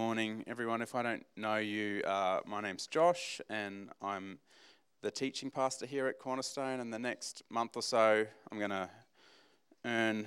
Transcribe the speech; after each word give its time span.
morning, 0.00 0.42
everyone. 0.46 0.80
If 0.80 0.94
I 0.94 1.02
don't 1.02 1.26
know 1.36 1.56
you, 1.56 2.00
uh, 2.06 2.40
my 2.46 2.62
name's 2.62 2.86
Josh, 2.86 3.38
and 3.50 3.90
I'm 4.00 4.38
the 5.02 5.10
teaching 5.10 5.50
pastor 5.50 5.84
here 5.84 6.06
at 6.06 6.18
Cornerstone. 6.18 6.80
And 6.80 6.90
the 6.90 6.98
next 6.98 7.42
month 7.50 7.76
or 7.76 7.82
so, 7.82 8.24
I'm 8.50 8.58
going 8.58 8.70
to 8.70 8.88
earn 9.84 10.26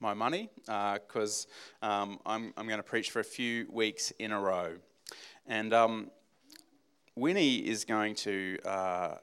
my 0.00 0.14
money 0.14 0.48
because 0.64 1.48
uh, 1.82 1.86
um, 1.86 2.18
I'm, 2.24 2.54
I'm 2.56 2.66
going 2.66 2.78
to 2.78 2.82
preach 2.82 3.10
for 3.10 3.20
a 3.20 3.24
few 3.24 3.66
weeks 3.70 4.10
in 4.12 4.32
a 4.32 4.40
row. 4.40 4.76
And 5.46 5.74
um, 5.74 6.10
Winnie 7.14 7.56
is 7.56 7.84
going 7.84 8.14
to 8.14 8.58
uh, 8.64 9.14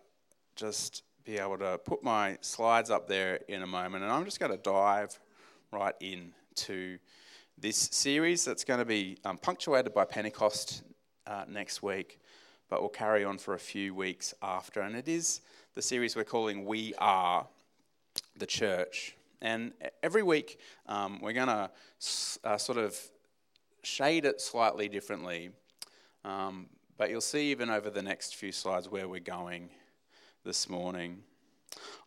just 0.55 1.02
be 1.25 1.39
able 1.39 1.57
to 1.57 1.79
put 1.79 2.04
my 2.04 2.38
slides 2.41 2.91
up 2.91 3.07
there 3.07 3.39
in 3.47 3.63
a 3.63 3.68
moment, 3.68 4.04
and 4.04 4.13
I'm 4.13 4.25
just 4.25 4.39
going 4.39 4.52
to 4.52 4.59
dive 4.59 5.20
right 5.73 5.95
in 6.00 6.34
to 6.55 7.00
this 7.62 7.89
series 7.91 8.46
that's 8.46 8.64
going 8.64 8.80
to 8.80 8.86
be 8.86 9.18
um, 9.25 9.38
punctuated 9.38 9.94
by 9.94 10.05
Pentecost 10.05 10.84
uh, 11.28 11.43
next 11.47 11.83
week, 11.83 12.20
but 12.70 12.82
will 12.82 12.89
carry 12.89 13.25
on 13.25 13.38
for 13.38 13.54
a 13.54 13.60
few 13.60 13.93
weeks 13.93 14.33
after. 14.42 14.82
And 14.82 14.96
it 14.96 15.07
is 15.07 15.42
the 15.75 15.82
series 15.82 16.16
we're 16.16 16.24
calling 16.24 16.66
We 16.66 16.93
Are 17.00 17.47
the 18.38 18.46
Church. 18.46 19.16
And 19.42 19.74
every 20.02 20.24
week 20.24 20.60
um, 20.88 21.19
we're 21.21 21.33
going 21.33 21.47
to 21.47 21.69
uh, 22.43 22.57
sort 22.57 22.78
of 22.78 22.97
shade 23.83 24.25
it 24.25 24.39
slightly 24.39 24.88
differently. 24.88 25.50
Um, 26.24 26.68
but 26.97 27.10
you'll 27.10 27.21
see 27.21 27.52
even 27.52 27.69
over 27.69 27.89
the 27.89 28.02
next 28.02 28.36
few 28.36 28.52
slides 28.52 28.89
where 28.89 29.07
we're 29.07 29.19
going 29.19 29.69
this 30.46 30.69
morning. 30.69 31.24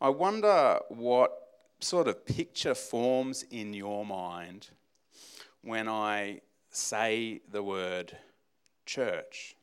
I 0.00 0.08
wonder 0.08 0.78
what 0.88 1.32
sort 1.80 2.08
of 2.08 2.24
picture 2.24 2.74
forms 2.74 3.44
in 3.50 3.74
your 3.74 4.06
mind 4.06 4.68
when 5.62 5.88
I 5.88 6.40
say 6.70 7.40
the 7.50 7.62
word 7.62 8.16
church. 8.84 9.56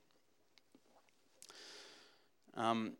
Um, 2.55 2.93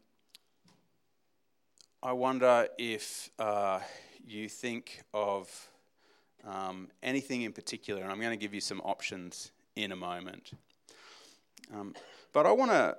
I 2.04 2.14
wonder 2.14 2.68
if 2.78 3.30
uh, 3.40 3.80
you 4.26 4.48
think 4.48 5.04
of 5.14 5.70
um, 6.46 6.90
anything 7.04 7.42
in 7.42 7.54
particular, 7.54 8.02
and 8.02 8.12
I'm 8.12 8.20
going 8.20 8.32
to 8.32 8.38
give 8.38 8.54
you 8.54 8.62
some 8.62 8.82
options 8.82 9.52
in 9.76 9.92
a 9.92 9.96
moment. 9.96 10.52
Um, 11.74 11.96
but 12.34 12.46
I 12.46 12.52
want 12.52 12.72
to 12.72 12.98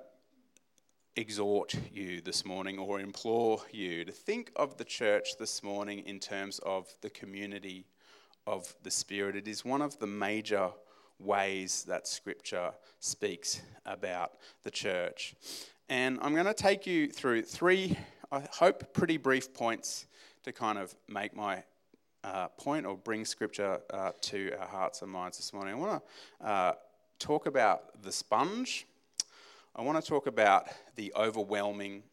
exhort 1.15 1.75
you 1.93 2.21
this 2.21 2.45
morning 2.45 2.79
or 2.79 2.99
implore 2.99 3.61
you 3.71 4.05
to 4.05 4.11
think 4.11 4.51
of 4.55 4.77
the 4.77 4.85
church 4.85 5.37
this 5.37 5.61
morning 5.61 5.99
in 6.05 6.19
terms 6.19 6.59
of 6.59 6.87
the 7.01 7.09
community 7.09 7.85
of 8.47 8.73
the 8.83 8.91
Spirit. 8.91 9.35
It 9.35 9.47
is 9.47 9.63
one 9.65 9.81
of 9.81 9.99
the 9.99 10.07
major 10.07 10.71
ways 11.19 11.83
that 11.87 12.07
Scripture 12.07 12.71
speaks 12.99 13.61
about 13.85 14.33
the 14.63 14.71
church. 14.71 15.35
And 15.89 16.19
I'm 16.21 16.33
going 16.33 16.45
to 16.45 16.53
take 16.53 16.87
you 16.87 17.09
through 17.09 17.43
three, 17.43 17.97
I 18.31 18.43
hope, 18.51 18.93
pretty 18.93 19.17
brief 19.17 19.53
points 19.53 20.07
to 20.43 20.51
kind 20.51 20.77
of 20.77 20.95
make 21.07 21.35
my 21.35 21.63
uh, 22.23 22.47
point 22.49 22.85
or 22.85 22.97
bring 22.97 23.25
Scripture 23.25 23.79
uh, 23.91 24.11
to 24.21 24.51
our 24.59 24.67
hearts 24.67 25.01
and 25.01 25.11
minds 25.11 25.37
this 25.37 25.53
morning. 25.53 25.73
I 25.73 25.77
want 25.77 26.03
to 26.39 26.47
uh, 26.47 26.73
talk 27.19 27.45
about 27.45 28.01
the 28.03 28.11
sponge 28.11 28.85
I 29.73 29.83
want 29.83 30.03
to 30.03 30.07
talk 30.07 30.27
about 30.27 30.67
the 30.97 31.13
overwhelming, 31.15 32.03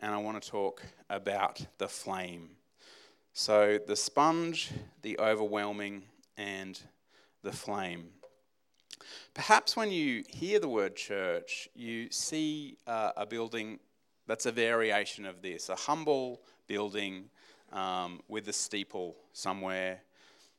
and 0.00 0.14
I 0.14 0.18
want 0.18 0.40
to 0.40 0.48
talk 0.48 0.80
about 1.10 1.66
the 1.78 1.88
flame. 1.88 2.50
So, 3.40 3.78
the 3.78 3.94
sponge, 3.94 4.72
the 5.02 5.16
overwhelming, 5.20 6.02
and 6.36 6.76
the 7.44 7.52
flame. 7.52 8.08
Perhaps 9.32 9.76
when 9.76 9.92
you 9.92 10.24
hear 10.28 10.58
the 10.58 10.68
word 10.68 10.96
church, 10.96 11.68
you 11.72 12.10
see 12.10 12.78
uh, 12.88 13.12
a 13.16 13.24
building 13.24 13.78
that's 14.26 14.46
a 14.46 14.50
variation 14.50 15.24
of 15.24 15.40
this 15.40 15.68
a 15.68 15.76
humble 15.76 16.42
building 16.66 17.30
um, 17.72 18.22
with 18.26 18.48
a 18.48 18.52
steeple 18.52 19.14
somewhere, 19.32 20.00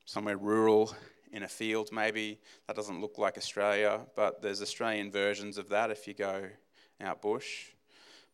somewhere 0.06 0.38
rural 0.38 0.94
in 1.32 1.42
a 1.42 1.48
field, 1.48 1.90
maybe. 1.92 2.40
That 2.66 2.76
doesn't 2.76 2.98
look 2.98 3.18
like 3.18 3.36
Australia, 3.36 4.00
but 4.16 4.40
there's 4.40 4.62
Australian 4.62 5.10
versions 5.10 5.58
of 5.58 5.68
that 5.68 5.90
if 5.90 6.08
you 6.08 6.14
go 6.14 6.46
out 6.98 7.20
bush. 7.20 7.72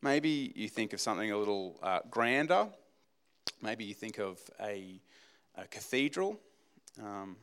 Maybe 0.03 0.53
you 0.55 0.69
think 0.69 0.93
of 0.93 1.01
something 1.01 1.33
a 1.33 1.37
little 1.37 1.81
uh, 1.83 1.99
grander. 2.09 2.69
Maybe 3.63 3.85
you 3.85 3.95
think 3.95 4.19
of 4.19 4.39
a, 4.61 5.01
a 5.57 5.67
cathedral. 5.67 6.39
Um, 7.03 7.37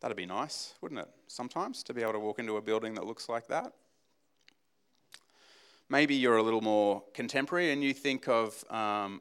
that'd 0.00 0.16
be 0.16 0.26
nice, 0.26 0.74
wouldn't 0.80 1.00
it? 1.00 1.08
Sometimes 1.28 1.82
to 1.84 1.94
be 1.94 2.02
able 2.02 2.12
to 2.12 2.20
walk 2.20 2.38
into 2.38 2.56
a 2.56 2.62
building 2.62 2.94
that 2.94 3.06
looks 3.06 3.28
like 3.28 3.46
that. 3.48 3.72
Maybe 5.88 6.14
you're 6.14 6.38
a 6.38 6.42
little 6.42 6.62
more 6.62 7.02
contemporary 7.12 7.72
and 7.72 7.82
you 7.82 7.92
think 7.92 8.28
of 8.28 8.64
um, 8.70 9.20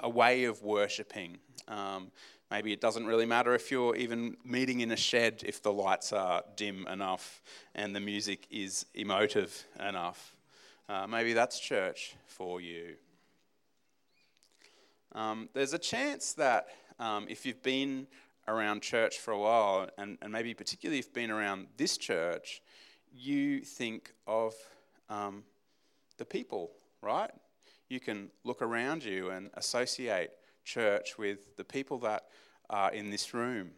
a 0.00 0.08
way 0.08 0.44
of 0.44 0.62
worshipping. 0.62 1.38
Um, 1.68 2.10
Maybe 2.50 2.72
it 2.72 2.80
doesn't 2.80 3.06
really 3.06 3.26
matter 3.26 3.54
if 3.54 3.70
you're 3.70 3.94
even 3.96 4.36
meeting 4.42 4.80
in 4.80 4.90
a 4.90 4.96
shed 4.96 5.42
if 5.44 5.62
the 5.62 5.72
lights 5.72 6.14
are 6.14 6.42
dim 6.56 6.86
enough 6.86 7.42
and 7.74 7.94
the 7.94 8.00
music 8.00 8.46
is 8.50 8.86
emotive 8.94 9.66
enough. 9.86 10.34
Uh, 10.88 11.06
maybe 11.06 11.34
that's 11.34 11.60
church 11.60 12.16
for 12.26 12.62
you. 12.62 12.96
Um, 15.18 15.48
there's 15.52 15.72
a 15.72 15.80
chance 15.80 16.34
that 16.34 16.68
um, 17.00 17.26
if 17.28 17.44
you've 17.44 17.60
been 17.60 18.06
around 18.46 18.82
church 18.82 19.18
for 19.18 19.32
a 19.32 19.38
while, 19.38 19.88
and, 19.98 20.16
and 20.22 20.32
maybe 20.32 20.54
particularly 20.54 21.00
if 21.00 21.06
you've 21.06 21.14
been 21.14 21.32
around 21.32 21.66
this 21.76 21.98
church, 21.98 22.62
you 23.12 23.62
think 23.62 24.12
of 24.28 24.54
um, 25.10 25.42
the 26.18 26.24
people, 26.24 26.70
right? 27.02 27.32
You 27.88 27.98
can 27.98 28.30
look 28.44 28.62
around 28.62 29.02
you 29.02 29.30
and 29.30 29.50
associate 29.54 30.30
church 30.64 31.18
with 31.18 31.56
the 31.56 31.64
people 31.64 31.98
that 31.98 32.26
are 32.70 32.92
in 32.92 33.10
this 33.10 33.34
room. 33.34 33.72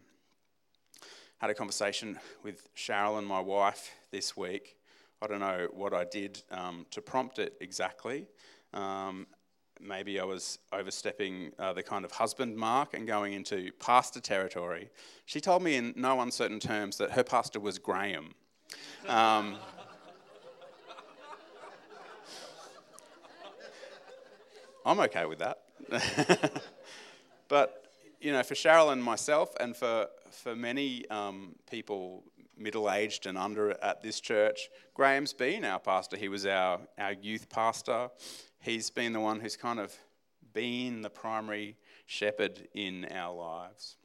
Had 1.39 1.49
a 1.49 1.55
conversation 1.55 2.19
with 2.43 2.69
Cheryl 2.75 3.17
and 3.17 3.25
my 3.25 3.39
wife 3.39 3.95
this 4.11 4.37
week. 4.37 4.77
I 5.23 5.25
don't 5.25 5.39
know 5.39 5.69
what 5.73 5.91
I 5.91 6.03
did 6.03 6.43
um, 6.51 6.85
to 6.91 7.01
prompt 7.01 7.39
it 7.39 7.55
exactly. 7.61 8.27
Um, 8.75 9.25
maybe 9.81 10.19
I 10.19 10.23
was 10.23 10.59
overstepping 10.71 11.51
uh, 11.57 11.73
the 11.73 11.83
kind 11.83 12.05
of 12.05 12.11
husband 12.11 12.55
mark 12.55 12.93
and 12.93 13.07
going 13.07 13.33
into 13.33 13.71
pastor 13.79 14.19
territory. 14.19 14.89
She 15.25 15.41
told 15.41 15.63
me 15.63 15.75
in 15.75 15.93
no 15.95 16.21
uncertain 16.21 16.59
terms 16.59 16.97
that 16.97 17.11
her 17.11 17.23
pastor 17.23 17.59
was 17.59 17.79
Graham. 17.79 18.33
Um, 19.07 19.57
I'm 24.85 24.99
okay 25.01 25.25
with 25.25 25.39
that. 25.39 25.59
but, 27.47 27.85
you 28.19 28.31
know, 28.31 28.43
for 28.43 28.55
Cheryl 28.55 28.91
and 28.91 29.03
myself, 29.03 29.53
and 29.59 29.75
for, 29.75 30.07
for 30.31 30.55
many 30.55 31.07
um, 31.09 31.55
people 31.69 32.23
middle 32.61 32.91
aged 32.91 33.25
and 33.25 33.37
under 33.37 33.71
at 33.83 34.01
this 34.01 34.19
church, 34.19 34.69
Graham's 34.93 35.33
been 35.33 35.65
our 35.65 35.79
pastor. 35.79 36.17
He 36.17 36.29
was 36.29 36.45
our, 36.45 36.79
our 36.97 37.13
youth 37.13 37.49
pastor. 37.49 38.09
He's 38.59 38.89
been 38.89 39.13
the 39.13 39.19
one 39.19 39.39
who's 39.39 39.57
kind 39.57 39.79
of 39.79 39.93
been 40.53 41.01
the 41.01 41.09
primary 41.09 41.77
shepherd 42.05 42.67
in 42.73 43.07
our 43.11 43.33
lives. 43.35 43.97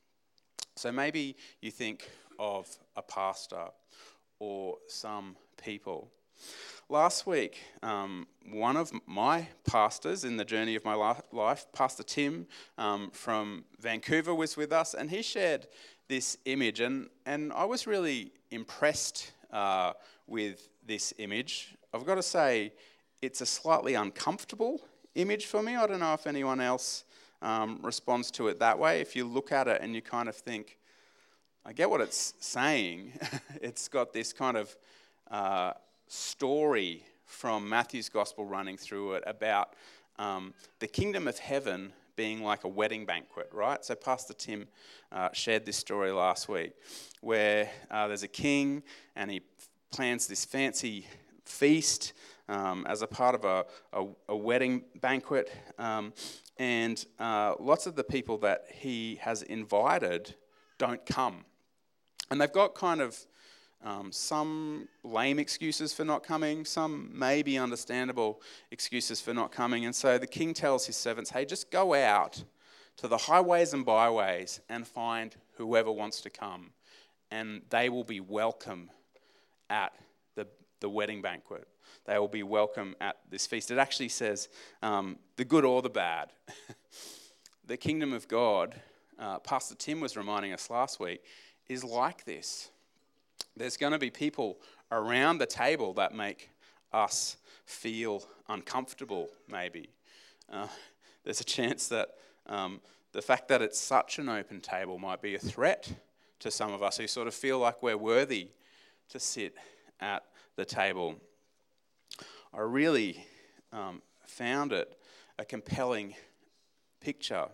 So 0.77 0.93
maybe 0.93 1.37
you 1.61 1.71
think 1.71 2.09
of 2.39 2.69
a 2.97 3.03
pastor 3.03 3.66
or 4.39 4.77
some 4.87 5.37
people. 5.62 6.11
Last 6.89 7.27
week, 7.27 7.59
um, 7.83 8.27
one 8.53 8.77
of 8.77 8.93
my 9.06 9.49
pastors 9.66 10.25
in 10.25 10.37
the 10.37 10.45
journey 10.45 10.77
of 10.77 10.84
my 10.84 10.95
life, 11.33 11.66
Pastor 11.72 12.03
Tim 12.03 12.47
um, 12.78 13.11
from 13.11 13.65
Vancouver, 13.81 14.34
was 14.34 14.56
with 14.56 14.72
us, 14.72 14.95
and 14.95 15.11
he 15.11 15.22
shared 15.22 15.66
this 16.09 16.37
image, 16.45 16.81
and, 16.81 17.09
and 17.25 17.53
I 17.53 17.65
was 17.65 17.87
really 17.87 18.33
impressed 18.51 19.33
uh, 19.53 19.93
with 20.27 20.69
this 20.87 21.13
image. 21.19 21.75
I've 21.93 22.07
got 22.07 22.16
to 22.16 22.22
say, 22.22 22.72
it's 23.22 23.41
a 23.41 23.47
slightly 23.47 23.95
uncomfortable 23.95 24.81
image 25.15 25.47
for 25.47 25.63
me. 25.63 25.77
I 25.77 25.87
don't 25.87 26.01
know 26.01 26.15
if 26.15 26.27
anyone 26.27 26.60
else 26.60 27.04
um, 27.43 27.81
responds 27.83 28.31
to 28.33 28.48
it 28.48 28.59
that 28.60 28.78
way. 28.78 29.01
If 29.01 29.16
you 29.16 29.25
look 29.25 29.53
at 29.53 29.69
it 29.69 29.81
and 29.83 29.95
you 29.95 30.03
kind 30.03 30.28
of 30.28 30.37
think, 30.37 30.78
I 31.65 31.72
get 31.72 31.91
what 31.91 32.01
it's 32.01 32.34
saying, 32.41 33.13
it's 33.63 33.89
got 33.89 34.13
this 34.13 34.33
kind 34.33 34.57
of 34.57 34.77
uh, 35.31 35.72
story 36.09 37.04
from 37.25 37.69
Matthew's 37.69 38.09
gospel 38.09 38.45
running 38.45 38.77
through 38.77 39.15
it 39.15 39.25
about 39.27 39.75
um, 40.19 40.54
the 40.78 40.87
kingdom 40.87 41.27
of 41.28 41.39
heaven 41.39 41.92
being 42.16 42.42
like 42.42 42.65
a 42.65 42.68
wedding 42.68 43.07
banquet, 43.07 43.48
right? 43.53 43.84
So, 43.84 43.95
Pastor 43.95 44.34
Tim 44.34 44.66
uh, 45.13 45.28
shared 45.33 45.65
this 45.65 45.77
story 45.77 46.10
last 46.10 46.48
week 46.48 46.72
where 47.21 47.71
uh, 47.91 48.09
there's 48.09 48.22
a 48.22 48.28
king 48.28 48.83
and 49.15 49.30
he 49.30 49.42
plans 49.91 50.27
this 50.27 50.45
fancy 50.45 51.07
feast 51.45 52.13
um, 52.48 52.86
as 52.89 53.03
a 53.03 53.07
part 53.07 53.34
of 53.34 53.45
a, 53.45 53.65
a, 53.92 54.07
a 54.28 54.36
wedding 54.36 54.83
banquet. 55.01 55.53
Um, 55.78 56.13
and 56.59 57.04
uh, 57.18 57.54
lots 57.60 57.86
of 57.86 57.97
the 57.97 58.04
people 58.04 58.39
that 58.39 58.65
he 58.72 59.16
has 59.21 59.42
invited 59.42 60.34
don't 60.78 61.04
come. 61.04 61.45
And 62.30 62.41
they've 62.41 62.53
got 62.53 62.74
kind 62.74 63.01
of 63.01 63.18
um, 63.86 64.10
some 64.10 64.88
lame 65.04 65.38
excuses 65.38 65.92
for 65.92 66.04
not 66.04 66.24
coming, 66.24 66.65
some 66.65 67.09
maybe 67.15 67.56
understandable 67.56 68.42
excuses 68.72 69.21
for 69.21 69.33
not 69.33 69.53
coming. 69.53 69.84
And 69.84 69.94
so 69.94 70.18
the 70.18 70.27
king 70.27 70.54
tells 70.54 70.86
his 70.86 70.97
servants, 70.97 71.30
hey, 71.30 71.44
just 71.44 71.71
go 71.71 71.94
out 71.94 72.42
to 72.97 73.06
the 73.06 73.16
highways 73.16 73.72
and 73.72 73.86
byways 73.86 74.60
and 74.68 74.88
find 74.88 75.36
whoever 75.56 75.92
wants 75.92 76.21
to 76.22 76.30
come, 76.30 76.72
and 77.30 77.62
they 77.71 77.88
will 77.88 78.03
be 78.03 78.18
welcome 78.18 78.91
at 79.71 79.92
the, 80.34 80.48
the 80.80 80.89
wedding 80.89 81.22
banquet. 81.22 81.68
They 82.06 82.18
will 82.18 82.27
be 82.27 82.42
welcome 82.42 82.97
at 83.00 83.18
this 83.30 83.47
feast. 83.47 83.71
It 83.71 83.78
actually 83.78 84.09
says 84.09 84.48
um, 84.82 85.16
the 85.36 85.44
good 85.44 85.65
or 85.65 85.80
the 85.80 85.91
bad. 85.91 86.32
the 87.66 87.77
kingdom 87.77 88.12
of 88.12 88.27
God, 88.27 88.74
uh, 89.16 89.39
Pastor 89.39 89.77
Tim 89.77 90.00
was 90.00 90.16
reminding 90.16 90.53
us 90.53 90.71
last 90.71 90.98
week, 90.98 91.22
is 91.68 91.84
like 91.84 92.24
this. 92.24 92.71
There's 93.56 93.77
going 93.77 93.92
to 93.92 93.98
be 93.98 94.10
people 94.10 94.59
around 94.91 95.38
the 95.38 95.47
table 95.47 95.94
that 95.94 96.15
make 96.15 96.50
us 96.92 97.36
feel 97.65 98.22
uncomfortable, 98.48 99.28
maybe. 99.48 99.91
Uh, 100.53 100.68
there's 101.24 101.41
a 101.41 101.44
chance 101.44 101.88
that 101.88 102.10
um, 102.47 102.80
the 103.12 103.22
fact 103.22 103.48
that 103.48 103.62
it's 103.62 103.80
such 103.80 104.18
an 104.18 104.28
open 104.28 104.60
table 104.60 104.98
might 104.98 105.21
be 105.21 105.34
a 105.34 105.38
threat 105.38 105.92
to 106.38 106.50
some 106.50 106.72
of 106.72 106.83
us 106.83 106.98
who 106.98 107.06
sort 107.06 107.27
of 107.27 107.34
feel 107.34 107.59
like 107.59 107.83
we're 107.83 107.97
worthy 107.97 108.50
to 109.09 109.18
sit 109.18 109.54
at 110.00 110.22
the 110.56 110.65
table. 110.65 111.16
I 112.54 112.60
really 112.60 113.24
um, 113.72 114.03
found 114.27 114.72
it 114.72 114.97
a 115.39 115.44
compelling 115.44 116.15
picture. 117.00 117.47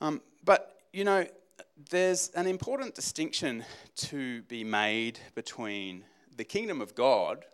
Um, 0.00 0.20
but, 0.44 0.82
you 0.92 1.04
know, 1.04 1.26
there's 1.90 2.30
an 2.30 2.46
important 2.46 2.94
distinction 2.94 3.64
to 3.96 4.42
be 4.42 4.64
made 4.64 5.18
between 5.34 6.04
the 6.36 6.44
kingdom 6.44 6.80
of 6.80 6.94
God, 6.94 7.44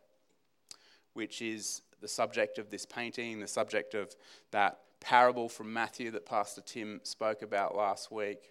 which 1.13 1.41
is 1.41 1.83
the 2.01 2.09
subject 2.09 2.59
of 2.59 2.71
this 2.71 2.85
painting, 2.85 3.41
the 3.41 3.49
subject 3.49 3.95
of 3.95 4.15
that 4.51 4.81
parable 5.01 5.49
from 5.49 5.73
Matthew 5.73 6.11
that 6.11 6.27
Pastor 6.27 6.61
Tim 6.61 7.01
spoke 7.03 7.43
about 7.43 7.77
last 7.77 8.11
week, 8.11 8.51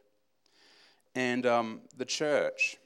and 1.15 1.45
um, 1.45 1.81
the 1.97 2.05
church. 2.05 2.77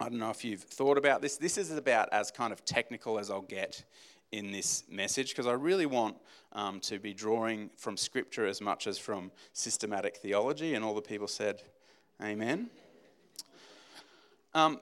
I 0.00 0.08
don't 0.08 0.18
know 0.18 0.30
if 0.30 0.44
you've 0.44 0.62
thought 0.62 0.98
about 0.98 1.22
this. 1.22 1.36
This 1.36 1.56
is 1.56 1.70
about 1.70 2.08
as 2.12 2.30
kind 2.30 2.52
of 2.52 2.64
technical 2.64 3.18
as 3.18 3.30
I'll 3.30 3.42
get 3.42 3.84
in 4.32 4.50
this 4.50 4.84
message 4.90 5.30
because 5.30 5.46
I 5.46 5.52
really 5.52 5.86
want 5.86 6.16
um, 6.52 6.80
to 6.80 6.98
be 6.98 7.14
drawing 7.14 7.70
from 7.76 7.96
scripture 7.96 8.46
as 8.46 8.60
much 8.60 8.86
as 8.86 8.98
from 8.98 9.30
systematic 9.52 10.16
theology. 10.16 10.74
And 10.74 10.84
all 10.84 10.94
the 10.94 11.02
people 11.02 11.28
said, 11.28 11.62
Amen. 12.22 12.70
Um, 14.54 14.80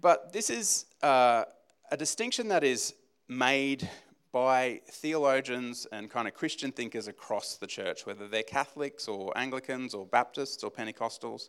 but 0.00 0.32
this 0.32 0.50
is 0.50 0.86
uh, 1.02 1.44
a 1.90 1.96
distinction 1.96 2.48
that 2.48 2.64
is 2.64 2.94
made 3.28 3.88
by 4.30 4.80
theologians 4.90 5.86
and 5.90 6.10
kind 6.10 6.28
of 6.28 6.34
Christian 6.34 6.70
thinkers 6.70 7.08
across 7.08 7.56
the 7.56 7.66
church, 7.66 8.06
whether 8.06 8.28
they're 8.28 8.42
Catholics 8.42 9.08
or 9.08 9.36
Anglicans 9.36 9.94
or 9.94 10.06
Baptists 10.06 10.62
or 10.62 10.70
Pentecostals 10.70 11.48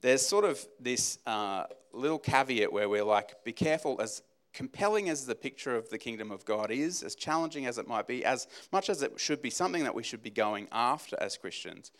there's 0.00 0.24
sort 0.24 0.44
of 0.44 0.64
this 0.78 1.18
uh, 1.26 1.64
little 1.92 2.18
caveat 2.18 2.72
where 2.72 2.88
we're 2.88 3.04
like, 3.04 3.42
be 3.44 3.52
careful, 3.52 4.00
as 4.00 4.22
compelling 4.52 5.08
as 5.08 5.26
the 5.26 5.34
picture 5.34 5.76
of 5.76 5.90
the 5.90 5.98
kingdom 5.98 6.30
of 6.30 6.44
God 6.44 6.70
is, 6.70 7.02
as 7.02 7.14
challenging 7.14 7.66
as 7.66 7.78
it 7.78 7.86
might 7.86 8.06
be, 8.06 8.24
as 8.24 8.46
much 8.72 8.88
as 8.88 9.02
it 9.02 9.18
should 9.18 9.42
be 9.42 9.50
something 9.50 9.82
that 9.84 9.94
we 9.94 10.02
should 10.02 10.22
be 10.22 10.30
going 10.30 10.68
after 10.72 11.16
as 11.20 11.36
Christians, 11.36 11.92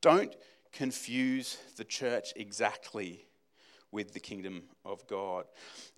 don't 0.00 0.34
confuse 0.74 1.56
the 1.76 1.84
church 1.84 2.34
exactly 2.36 3.24
with 3.90 4.12
the 4.12 4.20
kingdom 4.20 4.64
of 4.84 5.06
God. 5.06 5.46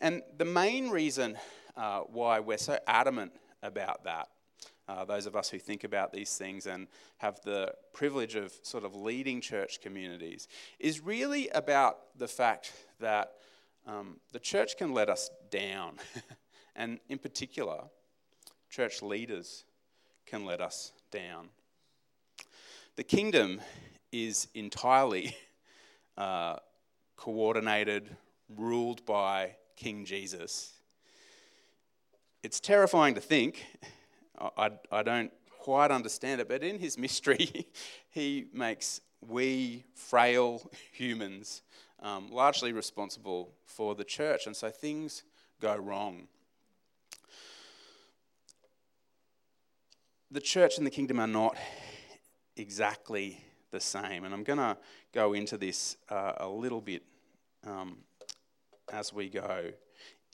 And 0.01 0.23
the 0.37 0.45
main 0.45 0.91
reason 0.91 1.37
uh, 1.77 2.01
why 2.01 2.39
we're 2.39 2.59
so 2.59 2.79
adamant 2.87 3.33
about 3.63 4.05
that 4.05 4.29
uh, 4.89 5.05
those 5.05 5.27
of 5.27 5.35
us 5.35 5.49
who 5.49 5.59
think 5.59 5.85
about 5.85 6.13
these 6.13 6.37
things 6.37 6.67
and 6.67 6.87
have 7.19 7.41
the 7.43 7.73
privilege 7.93 8.37
of 8.37 8.53
sort 8.63 8.85
of 8.85 8.95
leading 8.95 9.41
church 9.41 9.81
communities, 9.81 10.49
is 10.79 11.01
really 11.01 11.49
about 11.51 11.99
the 12.17 12.29
fact 12.29 12.73
that 13.01 13.33
um, 13.87 14.21
the 14.33 14.39
church 14.39 14.77
can 14.77 14.93
let 14.93 15.09
us 15.09 15.31
down. 15.51 15.97
and 16.77 17.01
in 17.09 17.19
particular, 17.19 17.83
church 18.71 19.03
leaders 19.03 19.65
can 20.25 20.45
let 20.45 20.61
us 20.61 20.93
down. 21.11 21.49
The 22.97 23.05
kingdom 23.05 23.61
is 24.13 24.49
entirely 24.55 25.37
uh, 26.17 26.57
coordinated, 27.17 28.17
ruled 28.49 29.05
by 29.07 29.57
King 29.77 30.05
Jesus. 30.05 30.73
It's 32.43 32.61
terrifying 32.61 33.15
to 33.15 33.21
think 33.21 33.65
I, 34.57 34.71
I 34.93 35.03
don't 35.03 35.33
quite 35.49 35.91
understand 35.91 36.41
it, 36.41 36.49
but 36.49 36.63
in 36.63 36.79
his 36.79 36.99
mystery, 36.99 37.67
he 38.11 38.47
makes 38.53 39.01
we 39.27 39.85
frail 39.95 40.71
humans 40.93 41.63
um, 42.01 42.31
largely 42.31 42.73
responsible 42.73 43.53
for 43.65 43.95
the 43.95 44.05
church, 44.05 44.47
and 44.47 44.55
so 44.55 44.71
things 44.71 45.23
go 45.61 45.75
wrong. 45.75 46.29
The 50.31 50.41
church 50.41 50.77
and 50.77 50.87
the 50.87 50.91
kingdom 50.91 51.19
are 51.21 51.27
not 51.27 51.57
exactly 52.57 53.43
the 53.71 53.81
same, 53.81 54.25
and 54.25 54.33
I'm 54.33 54.45
going 54.45 54.59
to 54.59 54.77
go 55.13 55.33
into 55.33 55.57
this 55.59 55.97
uh, 56.09 56.33
a 56.39 56.49
little 56.49 56.81
bit 56.81 57.03
um, 57.67 57.99
as 58.93 59.13
we 59.13 59.29
go 59.29 59.71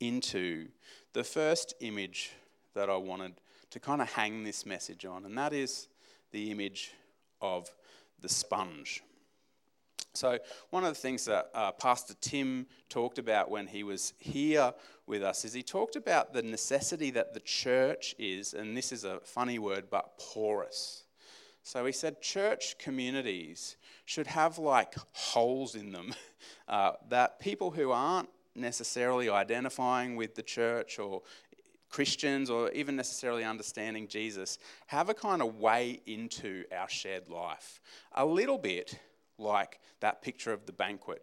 into 0.00 0.68
the 1.12 1.24
first 1.24 1.74
image 1.80 2.32
that 2.74 2.90
I 2.90 2.96
wanted 2.96 3.34
to 3.70 3.80
kind 3.80 4.02
of 4.02 4.12
hang 4.12 4.44
this 4.44 4.66
message 4.66 5.04
on, 5.04 5.24
and 5.24 5.36
that 5.38 5.52
is 5.52 5.88
the 6.30 6.50
image 6.50 6.92
of 7.40 7.68
the 8.20 8.28
sponge. 8.28 9.02
So, 10.14 10.38
one 10.70 10.84
of 10.84 10.90
the 10.90 11.00
things 11.00 11.24
that 11.24 11.50
uh, 11.54 11.72
Pastor 11.72 12.14
Tim 12.20 12.66
talked 12.90 13.18
about 13.18 13.50
when 13.50 13.66
he 13.66 13.82
was 13.82 14.12
here 14.18 14.74
with 15.06 15.22
us 15.22 15.44
is 15.46 15.54
he 15.54 15.62
talked 15.62 15.96
about 15.96 16.34
the 16.34 16.42
necessity 16.42 17.10
that 17.12 17.32
the 17.32 17.40
church 17.40 18.14
is, 18.18 18.52
and 18.52 18.76
this 18.76 18.92
is 18.92 19.04
a 19.04 19.20
funny 19.20 19.58
word, 19.58 19.86
but 19.90 20.18
porous. 20.18 21.01
So, 21.62 21.86
he 21.86 21.92
said 21.92 22.20
church 22.20 22.76
communities 22.78 23.76
should 24.04 24.26
have 24.26 24.58
like 24.58 24.94
holes 25.12 25.74
in 25.74 25.92
them 25.92 26.14
uh, 26.68 26.92
that 27.08 27.40
people 27.40 27.70
who 27.70 27.90
aren't 27.90 28.28
necessarily 28.54 29.30
identifying 29.30 30.16
with 30.16 30.34
the 30.34 30.42
church 30.42 30.98
or 30.98 31.22
Christians 31.92 32.50
or 32.50 32.70
even 32.72 32.96
necessarily 32.96 33.44
understanding 33.44 34.08
Jesus 34.08 34.58
have 34.86 35.08
a 35.08 35.14
kind 35.14 35.42
of 35.42 35.56
way 35.56 36.00
into 36.06 36.64
our 36.76 36.88
shared 36.88 37.28
life. 37.28 37.80
A 38.12 38.24
little 38.24 38.58
bit 38.58 38.98
like 39.38 39.78
that 40.00 40.22
picture 40.22 40.52
of 40.52 40.66
the 40.66 40.72
banquet. 40.72 41.22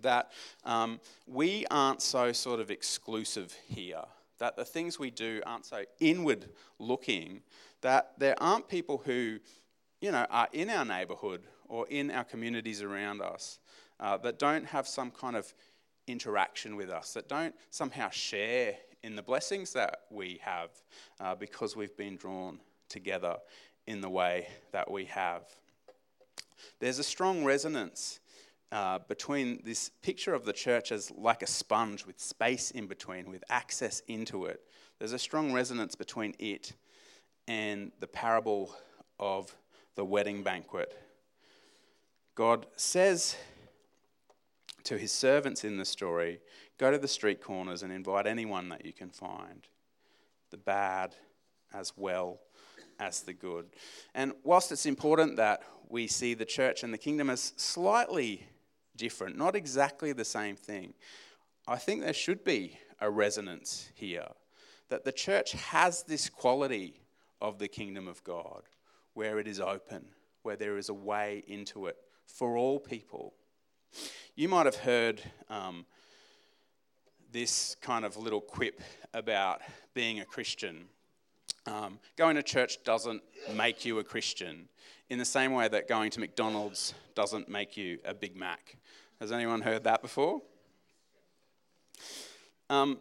That 0.00 0.30
um, 0.64 1.00
we 1.26 1.66
aren't 1.70 2.00
so 2.00 2.32
sort 2.32 2.60
of 2.60 2.70
exclusive 2.70 3.54
here, 3.66 4.04
that 4.42 4.56
the 4.56 4.64
things 4.64 4.98
we 4.98 5.08
do 5.08 5.40
aren't 5.46 5.64
so 5.64 5.84
inward 6.00 6.48
looking, 6.80 7.42
that 7.80 8.10
there 8.18 8.34
aren't 8.42 8.66
people 8.66 9.00
who, 9.04 9.38
you 10.00 10.10
know, 10.10 10.26
are 10.30 10.48
in 10.52 10.68
our 10.68 10.84
neighborhood 10.84 11.44
or 11.68 11.86
in 11.86 12.10
our 12.10 12.24
communities 12.24 12.82
around 12.82 13.22
us 13.22 13.60
uh, 14.00 14.16
that 14.16 14.40
don't 14.40 14.66
have 14.66 14.88
some 14.88 15.12
kind 15.12 15.36
of 15.36 15.54
interaction 16.08 16.74
with 16.74 16.90
us, 16.90 17.12
that 17.12 17.28
don't 17.28 17.54
somehow 17.70 18.10
share 18.10 18.74
in 19.04 19.14
the 19.14 19.22
blessings 19.22 19.72
that 19.74 20.00
we 20.10 20.40
have 20.42 20.70
uh, 21.20 21.36
because 21.36 21.76
we've 21.76 21.96
been 21.96 22.16
drawn 22.16 22.58
together 22.88 23.36
in 23.86 24.00
the 24.00 24.10
way 24.10 24.48
that 24.72 24.90
we 24.90 25.04
have. 25.04 25.44
There's 26.80 26.98
a 26.98 27.04
strong 27.04 27.44
resonance 27.44 28.18
uh, 28.72 28.98
between 29.06 29.60
this 29.64 29.90
picture 30.00 30.32
of 30.32 30.46
the 30.46 30.52
church 30.52 30.92
as 30.92 31.10
like 31.10 31.42
a 31.42 31.46
sponge 31.46 32.06
with 32.06 32.18
space 32.18 32.70
in 32.70 32.86
between, 32.86 33.30
with 33.30 33.44
access 33.50 34.00
into 34.08 34.46
it. 34.46 34.62
There's 34.98 35.12
a 35.12 35.18
strong 35.18 35.52
resonance 35.52 35.94
between 35.94 36.34
it 36.38 36.72
and 37.46 37.92
the 38.00 38.06
parable 38.06 38.74
of 39.20 39.54
the 39.94 40.06
wedding 40.06 40.42
banquet. 40.42 40.96
God 42.34 42.66
says 42.76 43.36
to 44.84 44.96
his 44.96 45.12
servants 45.12 45.64
in 45.64 45.76
the 45.76 45.84
story, 45.84 46.40
Go 46.78 46.90
to 46.90 46.98
the 46.98 47.08
street 47.08 47.42
corners 47.42 47.82
and 47.82 47.92
invite 47.92 48.26
anyone 48.26 48.70
that 48.70 48.86
you 48.86 48.94
can 48.94 49.10
find, 49.10 49.66
the 50.50 50.56
bad 50.56 51.14
as 51.74 51.92
well 51.94 52.40
as 52.98 53.20
the 53.20 53.34
good. 53.34 53.66
And 54.14 54.32
whilst 54.44 54.72
it's 54.72 54.86
important 54.86 55.36
that 55.36 55.62
we 55.90 56.06
see 56.06 56.32
the 56.32 56.46
church 56.46 56.82
and 56.82 56.92
the 56.92 56.98
kingdom 56.98 57.28
as 57.28 57.52
slightly 57.56 58.46
different, 58.96 59.36
not 59.36 59.56
exactly 59.56 60.12
the 60.12 60.24
same 60.24 60.56
thing, 60.56 60.94
I 61.66 61.76
think 61.76 62.02
there 62.02 62.12
should 62.12 62.44
be 62.44 62.78
a 63.00 63.10
resonance 63.10 63.90
here. 63.94 64.28
That 64.88 65.04
the 65.04 65.12
church 65.12 65.52
has 65.52 66.02
this 66.02 66.28
quality 66.28 67.00
of 67.40 67.58
the 67.58 67.68
kingdom 67.68 68.08
of 68.08 68.22
God 68.24 68.62
where 69.14 69.38
it 69.38 69.46
is 69.46 69.60
open, 69.60 70.06
where 70.42 70.56
there 70.56 70.76
is 70.76 70.88
a 70.88 70.94
way 70.94 71.44
into 71.46 71.86
it 71.86 71.96
for 72.26 72.56
all 72.56 72.78
people 72.78 73.34
You 74.34 74.48
might 74.48 74.64
have 74.64 74.76
heard 74.76 75.22
um, 75.50 75.84
this 77.30 77.76
kind 77.82 78.04
of 78.04 78.16
little 78.16 78.40
quip 78.40 78.80
about 79.12 79.60
being 79.92 80.20
a 80.20 80.24
Christian. 80.24 80.86
Um, 81.66 81.98
going 82.16 82.36
to 82.36 82.42
church 82.42 82.82
doesn't 82.84 83.22
make 83.54 83.84
you 83.84 83.98
a 83.98 84.04
Christian, 84.04 84.68
in 85.10 85.18
the 85.18 85.24
same 85.24 85.52
way 85.52 85.68
that 85.68 85.88
going 85.88 86.10
to 86.10 86.20
McDonald's 86.20 86.94
doesn't 87.14 87.48
make 87.48 87.76
you 87.76 87.98
a 88.04 88.14
Big 88.14 88.36
Mac. 88.36 88.76
Has 89.20 89.30
anyone 89.30 89.60
heard 89.60 89.84
that 89.84 90.02
before? 90.02 90.42
Um, 92.68 92.98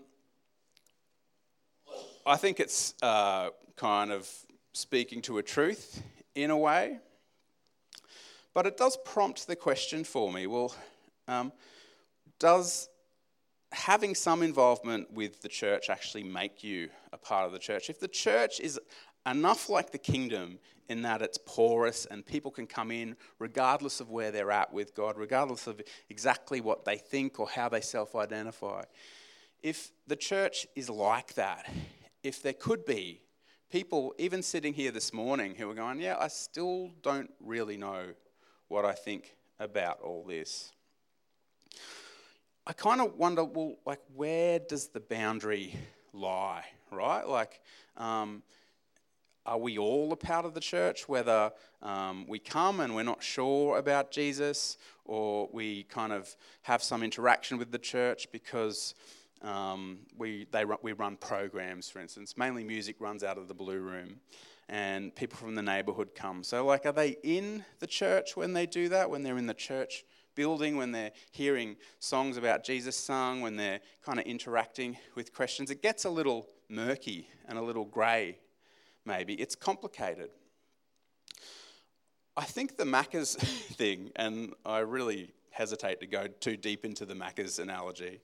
I 2.25 2.35
think 2.35 2.59
it's 2.59 2.93
uh, 3.01 3.49
kind 3.77 4.11
of 4.11 4.29
speaking 4.73 5.21
to 5.23 5.39
a 5.39 5.43
truth 5.43 6.03
in 6.35 6.51
a 6.51 6.57
way, 6.57 6.99
but 8.53 8.67
it 8.67 8.77
does 8.77 8.97
prompt 9.03 9.47
the 9.47 9.55
question 9.55 10.03
for 10.03 10.31
me 10.31 10.45
well, 10.45 10.75
um, 11.27 11.51
does 12.37 12.89
having 13.71 14.15
some 14.15 14.43
involvement 14.43 15.11
with 15.11 15.41
the 15.41 15.47
church 15.47 15.89
actually 15.89 16.23
make 16.23 16.63
you 16.63 16.89
a 17.13 17.17
part 17.17 17.45
of 17.45 17.51
the 17.51 17.59
church? 17.59 17.89
If 17.89 17.99
the 17.99 18.07
church 18.07 18.59
is 18.59 18.79
enough 19.25 19.69
like 19.69 19.91
the 19.91 19.97
kingdom 19.97 20.59
in 20.89 21.03
that 21.03 21.21
it's 21.21 21.37
porous 21.45 22.05
and 22.05 22.25
people 22.25 22.51
can 22.51 22.67
come 22.67 22.91
in 22.91 23.15
regardless 23.39 24.01
of 24.01 24.09
where 24.09 24.31
they're 24.31 24.51
at 24.51 24.73
with 24.73 24.93
God, 24.93 25.17
regardless 25.17 25.67
of 25.67 25.81
exactly 26.09 26.59
what 26.59 26.85
they 26.85 26.97
think 26.97 27.39
or 27.39 27.47
how 27.47 27.69
they 27.69 27.81
self 27.81 28.15
identify. 28.15 28.83
If 29.63 29.91
the 30.07 30.15
church 30.15 30.67
is 30.75 30.89
like 30.89 31.35
that, 31.35 31.71
if 32.23 32.41
there 32.41 32.53
could 32.53 32.85
be 32.85 33.21
people, 33.71 34.13
even 34.17 34.43
sitting 34.43 34.73
here 34.73 34.91
this 34.91 35.13
morning, 35.13 35.55
who 35.55 35.69
are 35.69 35.73
going, 35.73 36.01
Yeah, 36.01 36.17
I 36.19 36.27
still 36.27 36.91
don't 37.01 37.31
really 37.39 37.77
know 37.77 38.07
what 38.67 38.85
I 38.85 38.93
think 38.93 39.35
about 39.59 40.01
all 40.01 40.23
this. 40.23 40.71
I 42.67 42.73
kind 42.73 43.01
of 43.01 43.17
wonder, 43.17 43.43
well, 43.43 43.75
like, 43.87 44.01
where 44.15 44.59
does 44.59 44.89
the 44.89 44.99
boundary 44.99 45.75
lie, 46.13 46.63
right? 46.91 47.27
Like, 47.27 47.59
um, 47.97 48.43
are 49.47 49.57
we 49.57 49.79
all 49.79 50.13
a 50.13 50.15
part 50.15 50.45
of 50.45 50.53
the 50.53 50.59
church? 50.59 51.09
Whether 51.09 51.51
um, 51.81 52.27
we 52.27 52.37
come 52.37 52.79
and 52.79 52.93
we're 52.93 53.01
not 53.01 53.23
sure 53.23 53.79
about 53.79 54.11
Jesus, 54.11 54.77
or 55.05 55.49
we 55.51 55.83
kind 55.83 56.13
of 56.13 56.35
have 56.61 56.83
some 56.83 57.01
interaction 57.01 57.57
with 57.57 57.71
the 57.71 57.79
church 57.79 58.27
because 58.31 58.93
um, 59.41 60.01
we, 60.15 60.45
they, 60.51 60.63
we 60.83 60.93
run 60.93 61.17
programs, 61.17 61.89
for 61.89 61.99
instance. 61.99 62.37
Mainly 62.37 62.63
music 62.63 62.97
runs 62.99 63.23
out 63.23 63.39
of 63.39 63.47
the 63.47 63.55
Blue 63.55 63.79
Room, 63.79 64.19
and 64.69 65.15
people 65.15 65.39
from 65.39 65.55
the 65.55 65.63
neighbourhood 65.63 66.13
come. 66.13 66.43
So, 66.43 66.63
like, 66.63 66.85
are 66.85 66.91
they 66.91 67.17
in 67.23 67.65
the 67.79 67.87
church 67.87 68.37
when 68.37 68.53
they 68.53 68.67
do 68.67 68.87
that? 68.89 69.09
When 69.09 69.23
they're 69.23 69.39
in 69.39 69.47
the 69.47 69.55
church 69.55 70.05
building, 70.35 70.75
when 70.77 70.91
they're 70.91 71.11
hearing 71.31 71.75
songs 71.99 72.37
about 72.37 72.63
Jesus 72.63 72.95
sung, 72.95 73.41
when 73.41 73.55
they're 73.55 73.79
kind 74.03 74.19
of 74.19 74.25
interacting 74.25 74.97
with 75.15 75.33
questions? 75.33 75.71
It 75.71 75.81
gets 75.81 76.05
a 76.05 76.09
little 76.09 76.47
murky 76.69 77.27
and 77.47 77.57
a 77.57 77.61
little 77.61 77.85
grey, 77.85 78.37
maybe. 79.05 79.33
It's 79.33 79.55
complicated. 79.55 80.29
I 82.37 82.45
think 82.45 82.77
the 82.77 82.85
Macca's 82.85 83.35
thing, 83.75 84.11
and 84.15 84.53
I 84.65 84.79
really 84.79 85.33
hesitate 85.51 85.99
to 85.99 86.07
go 86.07 86.27
too 86.27 86.55
deep 86.57 86.85
into 86.85 87.05
the 87.05 87.13
Macca's 87.13 87.59
analogy, 87.59 88.21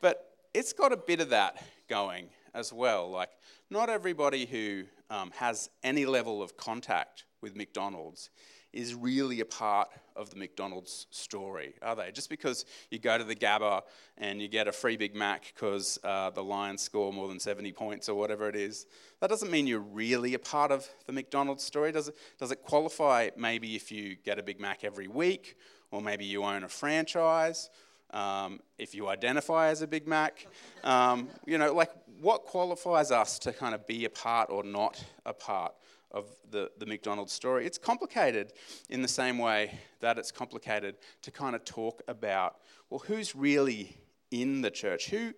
but 0.00 0.34
it's 0.52 0.72
got 0.72 0.92
a 0.92 0.96
bit 0.96 1.20
of 1.20 1.30
that 1.30 1.62
going 1.88 2.28
as 2.54 2.72
well. 2.72 3.10
Like, 3.10 3.30
not 3.70 3.88
everybody 3.88 4.44
who 4.46 4.84
um, 5.10 5.30
has 5.36 5.70
any 5.82 6.04
level 6.04 6.42
of 6.42 6.56
contact 6.56 7.24
with 7.40 7.54
McDonald's 7.54 8.30
is 8.72 8.94
really 8.94 9.40
a 9.40 9.44
part 9.44 9.88
of 10.14 10.30
the 10.30 10.36
McDonald's 10.36 11.06
story, 11.10 11.74
are 11.80 11.96
they? 11.96 12.10
Just 12.10 12.28
because 12.28 12.64
you 12.90 12.98
go 12.98 13.16
to 13.16 13.24
the 13.24 13.34
Gabba 13.34 13.82
and 14.18 14.42
you 14.42 14.48
get 14.48 14.68
a 14.68 14.72
free 14.72 14.96
Big 14.96 15.14
Mac 15.14 15.52
because 15.54 15.98
uh, 16.04 16.30
the 16.30 16.42
Lions 16.42 16.82
score 16.82 17.12
more 17.12 17.28
than 17.28 17.40
70 17.40 17.72
points 17.72 18.08
or 18.08 18.14
whatever 18.14 18.48
it 18.48 18.56
is, 18.56 18.86
that 19.20 19.30
doesn't 19.30 19.50
mean 19.50 19.66
you're 19.66 19.80
really 19.80 20.34
a 20.34 20.38
part 20.38 20.70
of 20.70 20.86
the 21.06 21.12
McDonald's 21.12 21.64
story. 21.64 21.92
Does 21.92 22.08
it, 22.08 22.16
does 22.38 22.50
it 22.50 22.62
qualify 22.62 23.30
maybe 23.36 23.76
if 23.76 23.90
you 23.90 24.16
get 24.16 24.38
a 24.38 24.42
Big 24.42 24.60
Mac 24.60 24.84
every 24.84 25.08
week, 25.08 25.56
or 25.90 26.02
maybe 26.02 26.24
you 26.24 26.44
own 26.44 26.64
a 26.64 26.68
franchise, 26.68 27.70
um, 28.10 28.60
if 28.78 28.94
you 28.94 29.08
identify 29.08 29.68
as 29.68 29.82
a 29.82 29.86
Big 29.86 30.06
Mac. 30.06 30.46
Um, 30.84 31.28
you 31.46 31.58
know, 31.58 31.72
like 31.72 31.90
what 32.20 32.44
qualifies 32.44 33.10
us 33.10 33.38
to 33.40 33.52
kind 33.52 33.74
of 33.74 33.86
be 33.86 34.04
a 34.04 34.10
part 34.10 34.50
or 34.50 34.64
not 34.64 35.02
a 35.24 35.32
part 35.32 35.74
of 36.10 36.26
the, 36.50 36.70
the 36.78 36.86
McDonald's 36.86 37.32
story? 37.32 37.66
It's 37.66 37.78
complicated 37.78 38.52
in 38.88 39.02
the 39.02 39.08
same 39.08 39.38
way 39.38 39.78
that 40.00 40.18
it's 40.18 40.32
complicated 40.32 40.96
to 41.22 41.30
kind 41.30 41.54
of 41.54 41.64
talk 41.64 42.02
about, 42.08 42.56
well, 42.90 43.02
who's 43.06 43.34
really 43.34 43.96
in 44.30 44.62
the 44.62 44.70
church? 44.70 45.10
Who 45.10 45.34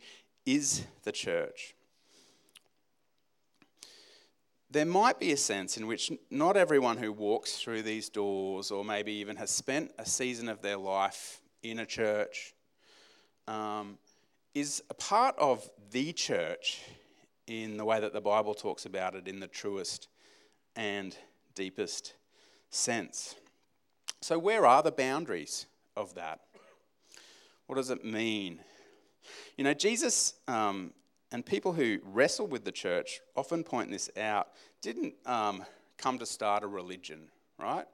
is 0.47 0.85
the 1.03 1.13
church? 1.13 1.75
There 4.71 4.87
might 4.87 5.19
be 5.19 5.33
a 5.33 5.37
sense 5.37 5.77
in 5.77 5.89
which 5.89 6.13
not 6.31 6.57
everyone 6.57 6.97
who 6.97 7.13
walks 7.13 7.57
through 7.57 7.83
these 7.83 8.09
doors, 8.09 8.71
or 8.71 8.85
maybe 8.85 9.13
even 9.15 9.37
has 9.37 9.51
spent 9.51 9.93
a 9.99 10.07
season 10.07 10.49
of 10.49 10.63
their 10.63 10.77
life 10.77 11.41
in 11.63 11.81
a 11.81 11.87
church, 11.87 12.55
um, 13.49 13.99
is 14.55 14.83
a 14.89 14.95
part 14.95 15.37
of 15.39 15.69
the 15.91 16.13
church 16.13 16.83
in 17.49 17.77
the 17.77 17.85
way 17.85 17.99
that 17.99 18.13
the 18.13 18.21
Bible 18.21 18.55
talks 18.55 18.87
about 18.87 19.17
it 19.17 19.27
in 19.27 19.41
the 19.41 19.49
truest 19.49 20.07
and 20.77 21.17
deepest 21.55 22.15
sense. 22.71 23.35
So, 24.21 24.39
where 24.39 24.67
are 24.67 24.83
the 24.83 24.93
boundaries 24.93 25.67
of 25.97 26.15
that? 26.15 26.41
What 27.67 27.77
does 27.77 27.91
it 27.91 28.05
mean? 28.05 28.61
You 29.57 29.65
know, 29.65 29.75
Jesus 29.75 30.35
um, 30.49 30.93
and 31.33 31.47
people 31.47 31.73
who 31.73 31.99
wrestle 32.05 32.47
with 32.47 32.65
the 32.65 32.73
church 32.73 33.21
often 33.37 33.63
point 33.63 33.91
this 33.91 34.11
out, 34.17 34.49
didn't 34.83 35.15
um, 35.27 35.65
come 35.97 36.19
to 36.19 36.27
start 36.27 36.65
a 36.65 36.67
religion, 36.67 37.29
right? 37.59 37.87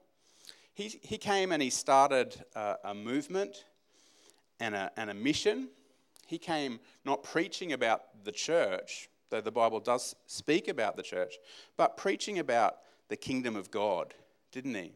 He, 0.73 0.99
he 1.01 1.17
came 1.17 1.51
and 1.51 1.61
he 1.61 1.69
started 1.69 2.43
a, 2.55 2.75
a 2.85 2.93
movement 2.93 3.65
and 4.59 4.75
a, 4.75 4.91
and 4.97 5.09
a 5.09 5.13
mission. 5.13 5.69
He 6.25 6.37
came 6.37 6.79
not 7.05 7.23
preaching 7.23 7.73
about 7.73 8.23
the 8.23 8.31
church, 8.31 9.09
though 9.29 9.41
the 9.41 9.51
Bible 9.51 9.79
does 9.79 10.15
speak 10.25 10.67
about 10.67 10.95
the 10.95 11.03
church, 11.03 11.35
but 11.75 11.97
preaching 11.97 12.39
about 12.39 12.77
the 13.09 13.15
kingdom 13.15 13.55
of 13.55 13.71
God, 13.71 14.13
didn't 14.51 14.75
he? 14.75 14.91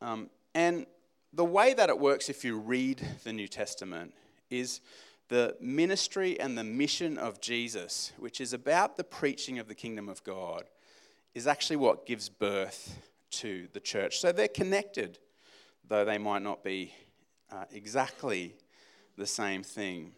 Um, 0.00 0.30
and 0.54 0.86
the 1.32 1.44
way 1.44 1.74
that 1.74 1.88
it 1.88 1.98
works, 1.98 2.28
if 2.28 2.44
you 2.44 2.58
read 2.58 3.06
the 3.24 3.32
New 3.32 3.48
Testament, 3.48 4.14
is 4.50 4.80
the 5.28 5.56
ministry 5.60 6.38
and 6.38 6.56
the 6.56 6.64
mission 6.64 7.18
of 7.18 7.40
Jesus, 7.40 8.12
which 8.18 8.40
is 8.40 8.52
about 8.52 8.96
the 8.96 9.04
preaching 9.04 9.58
of 9.58 9.68
the 9.68 9.74
kingdom 9.74 10.08
of 10.08 10.22
God, 10.24 10.64
is 11.34 11.46
actually 11.46 11.76
what 11.76 12.06
gives 12.06 12.28
birth 12.28 12.98
to 13.30 13.68
the 13.72 13.80
church. 13.80 14.20
So 14.20 14.32
they're 14.32 14.48
connected, 14.48 15.18
though 15.86 16.04
they 16.04 16.18
might 16.18 16.42
not 16.42 16.64
be 16.64 16.94
uh, 17.50 17.64
exactly 17.72 18.54
the 19.16 19.26
same 19.26 19.62
thing. 19.62 20.12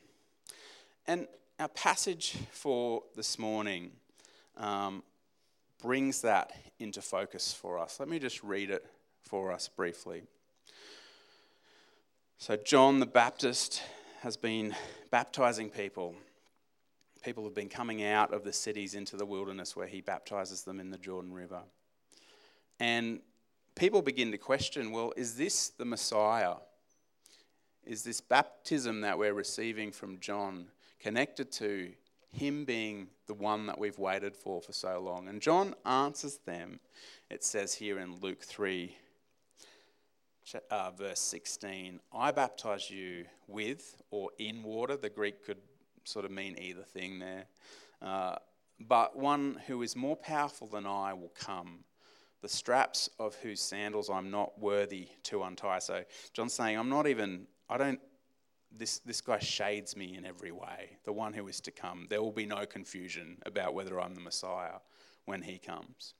And 1.06 1.26
our 1.58 1.68
passage 1.68 2.36
for 2.52 3.02
this 3.16 3.36
morning 3.36 3.90
um, 4.56 5.02
brings 5.82 6.20
that 6.22 6.52
into 6.78 7.02
focus 7.02 7.52
for 7.52 7.80
us. 7.80 7.98
Let 7.98 8.08
me 8.08 8.20
just 8.20 8.44
read 8.44 8.70
it 8.70 8.86
for 9.22 9.50
us 9.50 9.68
briefly. 9.68 10.22
So, 12.38 12.56
John 12.56 13.00
the 13.00 13.06
Baptist 13.06 13.82
has 14.20 14.36
been 14.36 14.72
baptizing 15.10 15.68
people. 15.68 16.14
People 17.24 17.42
have 17.42 17.54
been 17.54 17.68
coming 17.68 18.04
out 18.04 18.32
of 18.32 18.44
the 18.44 18.52
cities 18.52 18.94
into 18.94 19.16
the 19.16 19.26
wilderness 19.26 19.74
where 19.74 19.88
he 19.88 20.00
baptizes 20.00 20.62
them 20.62 20.78
in 20.78 20.90
the 20.90 20.98
Jordan 20.98 21.32
River. 21.32 21.62
And 22.78 23.18
people 23.74 24.00
begin 24.00 24.30
to 24.30 24.38
question 24.38 24.92
well, 24.92 25.12
is 25.16 25.36
this 25.36 25.70
the 25.70 25.84
Messiah? 25.84 26.54
Is 27.84 28.04
this 28.04 28.20
baptism 28.20 29.00
that 29.00 29.18
we're 29.18 29.34
receiving 29.34 29.90
from 29.90 30.20
John 30.20 30.68
connected 31.00 31.50
to 31.52 31.92
him 32.30 32.64
being 32.64 33.08
the 33.26 33.34
one 33.34 33.66
that 33.66 33.78
we've 33.78 33.98
waited 33.98 34.36
for 34.36 34.60
for 34.60 34.72
so 34.72 35.00
long? 35.00 35.28
And 35.28 35.40
John 35.40 35.74
answers 35.84 36.38
them. 36.46 36.80
It 37.30 37.44
says 37.44 37.74
here 37.74 37.98
in 37.98 38.20
Luke 38.20 38.42
3 38.42 38.94
uh, 40.70 40.90
verse 40.92 41.20
16, 41.20 42.00
I 42.12 42.30
baptize 42.30 42.90
you 42.90 43.24
with 43.46 44.02
or 44.10 44.30
in 44.38 44.62
water. 44.62 44.96
The 44.96 45.10
Greek 45.10 45.44
could 45.44 45.58
sort 46.04 46.24
of 46.24 46.30
mean 46.30 46.56
either 46.58 46.82
thing 46.82 47.18
there. 47.18 47.44
Uh, 48.00 48.36
but 48.80 49.16
one 49.16 49.60
who 49.66 49.82
is 49.82 49.96
more 49.96 50.16
powerful 50.16 50.66
than 50.66 50.86
I 50.86 51.12
will 51.12 51.32
come, 51.38 51.84
the 52.40 52.48
straps 52.48 53.10
of 53.18 53.34
whose 53.36 53.60
sandals 53.60 54.08
I'm 54.08 54.30
not 54.30 54.58
worthy 54.58 55.08
to 55.24 55.42
untie. 55.42 55.80
So 55.80 56.04
John's 56.32 56.54
saying, 56.54 56.78
I'm 56.78 56.88
not 56.88 57.06
even, 57.06 57.46
I 57.68 57.76
don't, 57.76 58.00
this, 58.76 58.98
this 59.00 59.20
guy 59.20 59.38
shades 59.38 59.96
me 59.96 60.16
in 60.16 60.24
every 60.24 60.52
way, 60.52 60.98
the 61.04 61.12
one 61.12 61.32
who 61.32 61.48
is 61.48 61.60
to 61.62 61.70
come. 61.70 62.06
There 62.08 62.22
will 62.22 62.32
be 62.32 62.46
no 62.46 62.66
confusion 62.66 63.38
about 63.46 63.74
whether 63.74 64.00
I'm 64.00 64.14
the 64.14 64.20
Messiah 64.20 64.80
when 65.24 65.42
he 65.42 65.58
comes. 65.58 66.14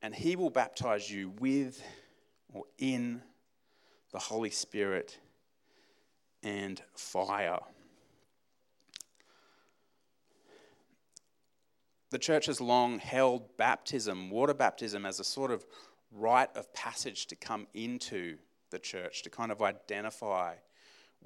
And 0.00 0.14
he 0.14 0.36
will 0.36 0.50
baptize 0.50 1.10
you 1.10 1.32
with 1.38 1.82
or 2.52 2.64
in 2.78 3.22
the 4.12 4.18
Holy 4.18 4.50
Spirit, 4.50 5.18
and 6.42 6.80
fire. 6.94 7.58
The 12.10 12.18
church 12.18 12.46
has 12.46 12.60
long 12.60 12.98
held 13.00 13.56
baptism, 13.58 14.30
water 14.30 14.54
baptism, 14.54 15.04
as 15.04 15.20
a 15.20 15.24
sort 15.24 15.50
of 15.50 15.66
rite 16.10 16.56
of 16.56 16.72
passage 16.72 17.26
to 17.26 17.36
come 17.36 17.66
into 17.74 18.38
the 18.70 18.78
church, 18.78 19.22
to 19.24 19.30
kind 19.30 19.52
of 19.52 19.60
identify 19.60 20.54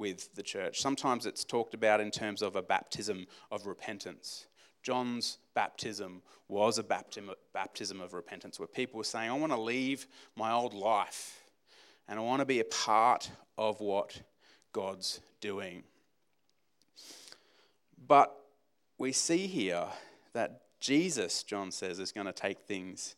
with 0.03 0.35
the 0.35 0.43
church. 0.43 0.81
Sometimes 0.81 1.27
it's 1.27 1.45
talked 1.45 1.75
about 1.75 2.01
in 2.01 2.11
terms 2.11 2.43
of 2.43 2.57
a 2.57 2.63
baptism 2.63 3.29
of 3.53 3.67
repentance. 3.67 4.47
John's 4.83 5.39
baptism 5.55 6.23
was 6.49 6.77
a 6.77 6.83
baptism 6.83 8.01
of 8.01 8.13
repentance 8.13 8.59
where 8.59 8.67
people 8.67 8.99
were 8.99 9.05
saying, 9.05 9.31
I 9.31 9.35
want 9.35 9.53
to 9.53 9.61
leave 9.61 10.09
my 10.35 10.51
old 10.51 10.75
life 10.75 11.45
and 12.09 12.19
I 12.19 12.23
want 12.23 12.41
to 12.41 12.45
be 12.45 12.59
a 12.59 12.65
part 12.65 13.31
of 13.57 13.81
what 13.81 14.21
God's 14.73 15.21
doing. 15.41 15.85
But 18.05 18.37
we 18.99 19.13
see 19.13 19.47
here 19.47 19.87
that 20.33 20.63
Jesus, 20.81 21.45
John 21.45 21.71
says, 21.71 22.01
is 22.01 22.11
going 22.11 22.27
to 22.27 22.33
take 22.33 22.63
things 22.63 23.15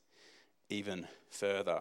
even 0.68 1.08
further. 1.30 1.80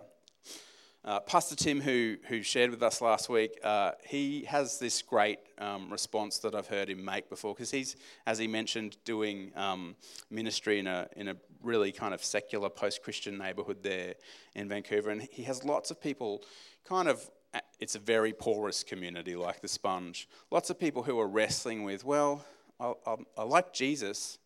Uh, 1.05 1.19
Pastor 1.19 1.53
Tim, 1.53 1.81
who, 1.81 2.15
who 2.29 2.41
shared 2.41 2.71
with 2.71 2.81
us 2.81 3.01
last 3.01 3.27
week, 3.27 3.59
uh, 3.61 3.91
he 4.05 4.45
has 4.45 4.79
this 4.79 5.01
great 5.01 5.39
um, 5.57 5.91
response 5.91 6.37
that 6.39 6.55
I've 6.55 6.67
heard 6.67 6.89
him 6.89 7.03
make 7.03 7.29
before 7.29 7.53
because 7.53 7.71
he's, 7.71 7.97
as 8.25 8.39
he 8.39 8.47
mentioned, 8.47 8.95
doing 9.03 9.51
um, 9.57 9.97
ministry 10.31 10.79
in 10.79 10.87
a, 10.87 11.09
in 11.17 11.27
a 11.27 11.35
really 11.61 11.91
kind 11.91 12.13
of 12.13 12.23
secular 12.23 12.69
post 12.69 13.03
Christian 13.03 13.37
neighborhood 13.37 13.83
there 13.83 14.13
in 14.55 14.69
Vancouver. 14.69 15.09
And 15.09 15.21
he 15.23 15.43
has 15.43 15.65
lots 15.65 15.91
of 15.91 16.01
people 16.01 16.41
kind 16.87 17.09
of, 17.09 17.29
it's 17.81 17.95
a 17.95 17.99
very 17.99 18.31
porous 18.31 18.81
community 18.81 19.35
like 19.35 19.59
the 19.59 19.67
sponge. 19.67 20.29
Lots 20.51 20.69
of 20.69 20.79
people 20.79 21.03
who 21.03 21.19
are 21.19 21.27
wrestling 21.27 21.83
with, 21.83 22.05
well, 22.05 22.45
I, 22.79 22.93
I, 23.05 23.15
I 23.39 23.43
like 23.43 23.73
Jesus, 23.73 24.37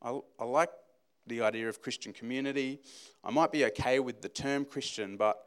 I, 0.00 0.18
I 0.40 0.44
like 0.44 0.70
the 1.26 1.42
idea 1.42 1.68
of 1.68 1.82
Christian 1.82 2.14
community. 2.14 2.80
I 3.22 3.30
might 3.30 3.52
be 3.52 3.66
okay 3.66 3.98
with 3.98 4.22
the 4.22 4.28
term 4.30 4.64
Christian, 4.64 5.18
but 5.18 5.42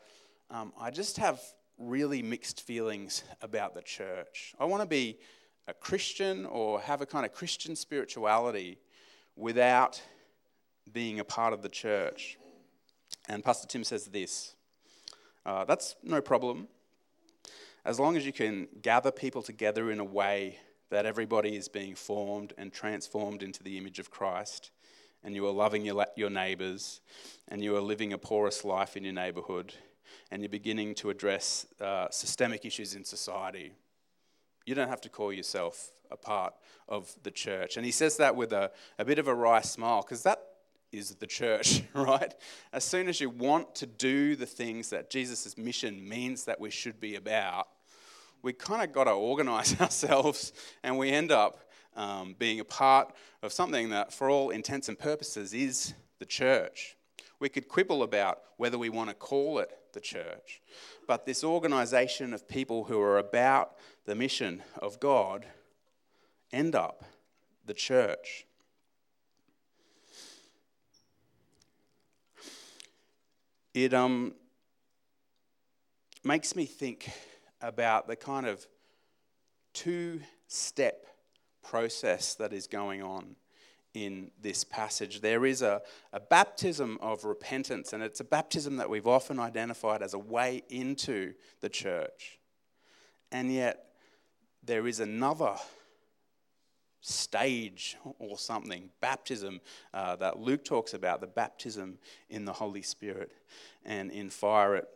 um, 0.51 0.73
I 0.79 0.89
just 0.89 1.17
have 1.17 1.39
really 1.77 2.21
mixed 2.21 2.61
feelings 2.61 3.23
about 3.41 3.75
the 3.75 3.81
church. 3.81 4.53
I 4.59 4.65
want 4.65 4.81
to 4.81 4.87
be 4.87 5.19
a 5.67 5.73
Christian 5.73 6.45
or 6.45 6.81
have 6.81 7.01
a 7.01 7.05
kind 7.05 7.25
of 7.25 7.33
Christian 7.33 7.75
spirituality 7.75 8.79
without 9.35 10.01
being 10.91 11.19
a 11.19 11.23
part 11.23 11.53
of 11.53 11.61
the 11.61 11.69
church. 11.69 12.37
And 13.27 13.43
Pastor 13.43 13.67
Tim 13.67 13.83
says 13.83 14.05
this 14.05 14.55
uh, 15.45 15.65
that's 15.65 15.95
no 16.03 16.21
problem. 16.21 16.67
As 17.85 17.99
long 17.99 18.17
as 18.17 18.25
you 18.25 18.33
can 18.33 18.67
gather 18.81 19.11
people 19.11 19.41
together 19.41 19.89
in 19.89 19.99
a 19.99 20.03
way 20.03 20.59
that 20.89 21.05
everybody 21.05 21.55
is 21.55 21.67
being 21.69 21.95
formed 21.95 22.53
and 22.57 22.73
transformed 22.73 23.41
into 23.41 23.63
the 23.63 23.77
image 23.77 23.99
of 23.99 24.11
Christ, 24.11 24.71
and 25.23 25.35
you 25.35 25.45
are 25.47 25.51
loving 25.51 25.85
your, 25.85 26.05
your 26.15 26.29
neighbours, 26.29 27.01
and 27.47 27.63
you 27.63 27.75
are 27.75 27.81
living 27.81 28.11
a 28.11 28.17
porous 28.17 28.65
life 28.65 28.97
in 28.97 29.03
your 29.03 29.13
neighbourhood, 29.13 29.73
and 30.31 30.41
you're 30.41 30.49
beginning 30.49 30.95
to 30.95 31.09
address 31.09 31.65
uh, 31.81 32.07
systemic 32.09 32.65
issues 32.65 32.95
in 32.95 33.03
society, 33.03 33.73
you 34.65 34.75
don't 34.75 34.89
have 34.89 35.01
to 35.01 35.09
call 35.09 35.33
yourself 35.33 35.91
a 36.11 36.17
part 36.17 36.53
of 36.87 37.13
the 37.23 37.31
church. 37.31 37.77
And 37.77 37.85
he 37.85 37.91
says 37.91 38.17
that 38.17 38.35
with 38.35 38.53
a, 38.53 38.71
a 38.97 39.05
bit 39.05 39.19
of 39.19 39.27
a 39.27 39.33
wry 39.33 39.61
smile, 39.61 40.01
because 40.01 40.23
that 40.23 40.39
is 40.91 41.15
the 41.15 41.27
church, 41.27 41.83
right? 41.93 42.33
As 42.73 42.83
soon 42.83 43.07
as 43.07 43.21
you 43.21 43.29
want 43.29 43.75
to 43.75 43.85
do 43.85 44.35
the 44.35 44.45
things 44.45 44.89
that 44.89 45.09
Jesus' 45.09 45.57
mission 45.57 46.07
means 46.07 46.45
that 46.45 46.59
we 46.59 46.69
should 46.69 46.99
be 46.99 47.15
about, 47.15 47.67
we 48.41 48.53
kind 48.53 48.83
of 48.83 48.93
got 48.93 49.05
to 49.05 49.11
organize 49.11 49.79
ourselves 49.81 50.53
and 50.83 50.97
we 50.97 51.09
end 51.09 51.31
up 51.31 51.69
um, 51.95 52.35
being 52.37 52.59
a 52.59 52.65
part 52.65 53.13
of 53.41 53.51
something 53.51 53.89
that, 53.89 54.13
for 54.13 54.29
all 54.29 54.51
intents 54.51 54.87
and 54.87 54.97
purposes, 54.97 55.53
is 55.53 55.93
the 56.19 56.25
church. 56.25 56.95
We 57.39 57.49
could 57.49 57.67
quibble 57.67 58.03
about 58.03 58.39
whether 58.57 58.77
we 58.77 58.89
want 58.89 59.09
to 59.09 59.15
call 59.15 59.59
it 59.59 59.71
the 59.93 59.99
church, 59.99 60.61
but 61.07 61.25
this 61.25 61.43
organization 61.43 62.33
of 62.33 62.47
people 62.47 62.85
who 62.85 62.99
are 62.99 63.17
about 63.17 63.75
the 64.05 64.15
mission 64.15 64.61
of 64.77 64.99
God 64.99 65.45
end 66.51 66.75
up 66.75 67.03
the 67.65 67.73
church. 67.73 68.45
It 73.73 73.93
um, 73.93 74.33
makes 76.23 76.55
me 76.55 76.65
think 76.65 77.09
about 77.61 78.07
the 78.07 78.15
kind 78.15 78.47
of 78.47 78.65
two 79.73 80.21
step 80.47 81.05
process 81.61 82.33
that 82.35 82.51
is 82.51 82.65
going 82.67 83.03
on 83.03 83.35
in 83.93 84.31
this 84.41 84.63
passage. 84.63 85.21
There 85.21 85.45
is 85.45 85.61
a, 85.61 85.81
a 86.13 86.19
baptism 86.19 86.97
of 87.01 87.25
repentance, 87.25 87.93
and 87.93 88.03
it's 88.03 88.19
a 88.19 88.25
baptism 88.25 88.77
that 88.77 88.89
we've 88.89 89.07
often 89.07 89.39
identified 89.39 90.01
as 90.01 90.13
a 90.13 90.19
way 90.19 90.63
into 90.69 91.33
the 91.61 91.69
church. 91.69 92.39
And 93.31 93.51
yet, 93.51 93.85
there 94.63 94.87
is 94.87 94.99
another 94.99 95.55
stage 97.01 97.97
or 98.19 98.37
something, 98.37 98.89
baptism, 99.01 99.61
uh, 99.93 100.15
that 100.17 100.39
Luke 100.39 100.65
talks 100.65 100.93
about, 100.93 101.21
the 101.21 101.27
baptism 101.27 101.97
in 102.29 102.45
the 102.45 102.53
Holy 102.53 102.81
Spirit 102.81 103.31
and 103.85 104.11
in 104.11 104.29
fire. 104.29 104.75
It 104.75 104.87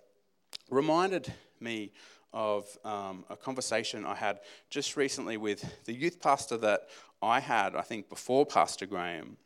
reminded 0.69 1.31
me 1.59 1.93
of 2.33 2.77
um, 2.83 3.25
a 3.29 3.37
conversation 3.37 4.05
I 4.05 4.15
had 4.15 4.39
just 4.69 4.97
recently 4.97 5.37
with 5.37 5.63
the 5.85 5.93
youth 5.93 6.19
pastor 6.19 6.57
that 6.57 6.89
I 7.23 7.39
had, 7.39 7.75
I 7.75 7.81
think, 7.81 8.09
before 8.09 8.45
Pastor 8.45 8.85
Graham. 8.85 9.37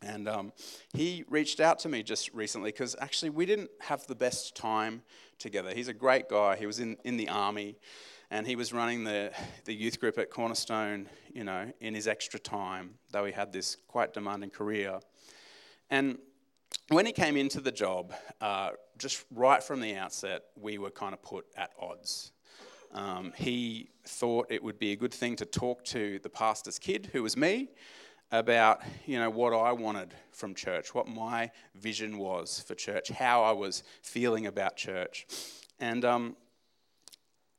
And 0.00 0.28
um, 0.28 0.52
he 0.92 1.24
reached 1.28 1.60
out 1.60 1.78
to 1.80 1.88
me 1.88 2.02
just 2.02 2.32
recently 2.32 2.70
because 2.70 2.96
actually 3.00 3.30
we 3.30 3.46
didn't 3.46 3.70
have 3.80 4.06
the 4.06 4.14
best 4.14 4.56
time 4.56 5.02
together. 5.38 5.72
He's 5.74 5.88
a 5.88 5.94
great 5.94 6.28
guy. 6.28 6.56
He 6.56 6.66
was 6.66 6.80
in, 6.80 6.96
in 7.04 7.16
the 7.16 7.28
army 7.28 7.76
and 8.30 8.46
he 8.46 8.56
was 8.56 8.72
running 8.72 9.04
the, 9.04 9.32
the 9.64 9.74
youth 9.74 10.00
group 10.00 10.18
at 10.18 10.30
Cornerstone, 10.30 11.08
you 11.32 11.44
know, 11.44 11.70
in 11.80 11.94
his 11.94 12.08
extra 12.08 12.40
time, 12.40 12.94
though 13.10 13.24
he 13.24 13.32
had 13.32 13.52
this 13.52 13.76
quite 13.86 14.12
demanding 14.12 14.50
career. 14.50 15.00
And 15.90 16.18
when 16.88 17.06
he 17.06 17.12
came 17.12 17.36
into 17.36 17.60
the 17.60 17.72
job, 17.72 18.12
uh, 18.40 18.70
just 18.98 19.24
right 19.30 19.62
from 19.62 19.80
the 19.80 19.96
outset, 19.96 20.42
we 20.56 20.78
were 20.78 20.90
kind 20.90 21.12
of 21.12 21.22
put 21.22 21.44
at 21.56 21.72
odds. 21.80 22.31
Um, 22.92 23.32
he 23.36 23.88
thought 24.04 24.46
it 24.50 24.62
would 24.62 24.78
be 24.78 24.92
a 24.92 24.96
good 24.96 25.14
thing 25.14 25.36
to 25.36 25.46
talk 25.46 25.84
to 25.86 26.18
the 26.18 26.28
pastor's 26.28 26.78
kid, 26.78 27.10
who 27.12 27.22
was 27.22 27.36
me, 27.36 27.70
about 28.30 28.80
you 29.06 29.18
know 29.18 29.30
what 29.30 29.52
I 29.52 29.72
wanted 29.72 30.14
from 30.30 30.54
church, 30.54 30.94
what 30.94 31.06
my 31.06 31.50
vision 31.74 32.18
was 32.18 32.64
for 32.66 32.74
church, 32.74 33.10
how 33.10 33.42
I 33.42 33.52
was 33.52 33.82
feeling 34.02 34.46
about 34.46 34.76
church, 34.76 35.26
and 35.78 36.04
um, 36.04 36.36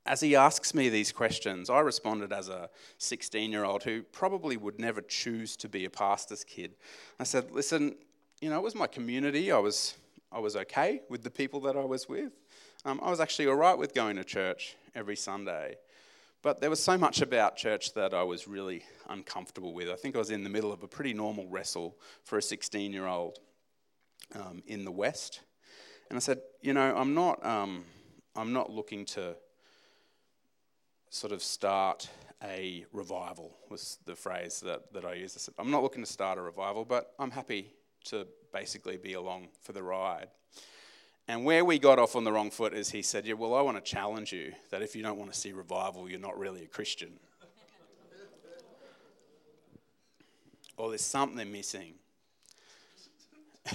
as 0.05 0.19
he 0.19 0.35
asks 0.35 0.73
me 0.73 0.89
these 0.89 1.11
questions, 1.11 1.69
I 1.69 1.79
responded 1.79 2.33
as 2.33 2.49
a 2.49 2.69
16 2.97 3.51
year 3.51 3.63
old 3.63 3.83
who 3.83 4.03
probably 4.03 4.57
would 4.57 4.79
never 4.79 5.01
choose 5.01 5.55
to 5.57 5.69
be 5.69 5.85
a 5.85 5.89
pastor's 5.89 6.43
kid. 6.43 6.75
I 7.19 7.23
said, 7.23 7.51
Listen, 7.51 7.95
you 8.41 8.49
know, 8.49 8.57
it 8.57 8.63
was 8.63 8.75
my 8.75 8.87
community. 8.87 9.51
I 9.51 9.59
was, 9.59 9.95
I 10.31 10.39
was 10.39 10.55
okay 10.55 11.01
with 11.09 11.23
the 11.23 11.31
people 11.31 11.61
that 11.61 11.77
I 11.77 11.85
was 11.85 12.09
with. 12.09 12.33
Um, 12.85 12.99
I 13.01 13.09
was 13.09 13.21
actually 13.21 13.47
all 13.47 13.55
right 13.55 13.77
with 13.77 13.93
going 13.93 14.17
to 14.17 14.25
church 14.25 14.75
every 14.93 15.15
Sunday. 15.15 15.77
But 16.41 16.59
there 16.59 16.69
was 16.69 16.83
so 16.83 16.97
much 16.97 17.21
about 17.21 17.55
church 17.55 17.93
that 17.93 18.13
I 18.13 18.23
was 18.23 18.45
really 18.45 18.83
uncomfortable 19.07 19.73
with. 19.73 19.89
I 19.89 19.95
think 19.95 20.15
I 20.15 20.17
was 20.17 20.31
in 20.31 20.43
the 20.43 20.49
middle 20.49 20.73
of 20.73 20.83
a 20.83 20.87
pretty 20.87 21.13
normal 21.13 21.47
wrestle 21.47 21.97
for 22.25 22.37
a 22.37 22.41
16 22.41 22.91
year 22.91 23.07
old 23.07 23.39
um, 24.35 24.61
in 24.67 24.83
the 24.83 24.91
West. 24.91 25.39
And 26.09 26.17
I 26.17 26.19
said, 26.19 26.41
you 26.61 26.73
know, 26.73 26.93
I'm 26.93 27.13
not, 27.13 27.43
um, 27.45 27.85
I'm 28.35 28.51
not 28.51 28.69
looking 28.69 29.05
to 29.05 29.37
sort 31.09 31.31
of 31.31 31.41
start 31.41 32.09
a 32.43 32.85
revival, 32.91 33.55
was 33.69 33.99
the 34.05 34.15
phrase 34.15 34.59
that, 34.65 34.91
that 34.91 35.05
I 35.05 35.13
used. 35.13 35.37
I 35.37 35.39
said, 35.39 35.53
I'm 35.57 35.71
not 35.71 35.83
looking 35.83 36.03
to 36.03 36.11
start 36.11 36.37
a 36.37 36.41
revival, 36.41 36.83
but 36.83 37.13
I'm 37.17 37.31
happy 37.31 37.71
to 38.05 38.27
basically 38.51 38.97
be 38.97 39.13
along 39.13 39.47
for 39.61 39.71
the 39.71 39.81
ride. 39.81 40.27
And 41.27 41.45
where 41.45 41.63
we 41.63 41.79
got 41.79 41.99
off 41.99 42.15
on 42.15 42.23
the 42.23 42.31
wrong 42.31 42.51
foot 42.51 42.73
is 42.73 42.89
he 42.89 43.01
said, 43.01 43.25
Yeah, 43.25 43.35
well, 43.35 43.55
I 43.55 43.61
want 43.61 43.77
to 43.77 43.83
challenge 43.83 44.33
you 44.33 44.53
that 44.71 44.81
if 44.81 44.95
you 44.95 45.03
don't 45.03 45.17
want 45.17 45.31
to 45.31 45.39
see 45.39 45.53
revival, 45.53 46.09
you're 46.09 46.19
not 46.19 46.37
really 46.37 46.63
a 46.63 46.67
Christian. 46.67 47.13
or 50.77 50.89
there's 50.89 51.01
something 51.01 51.51
missing. 51.51 51.93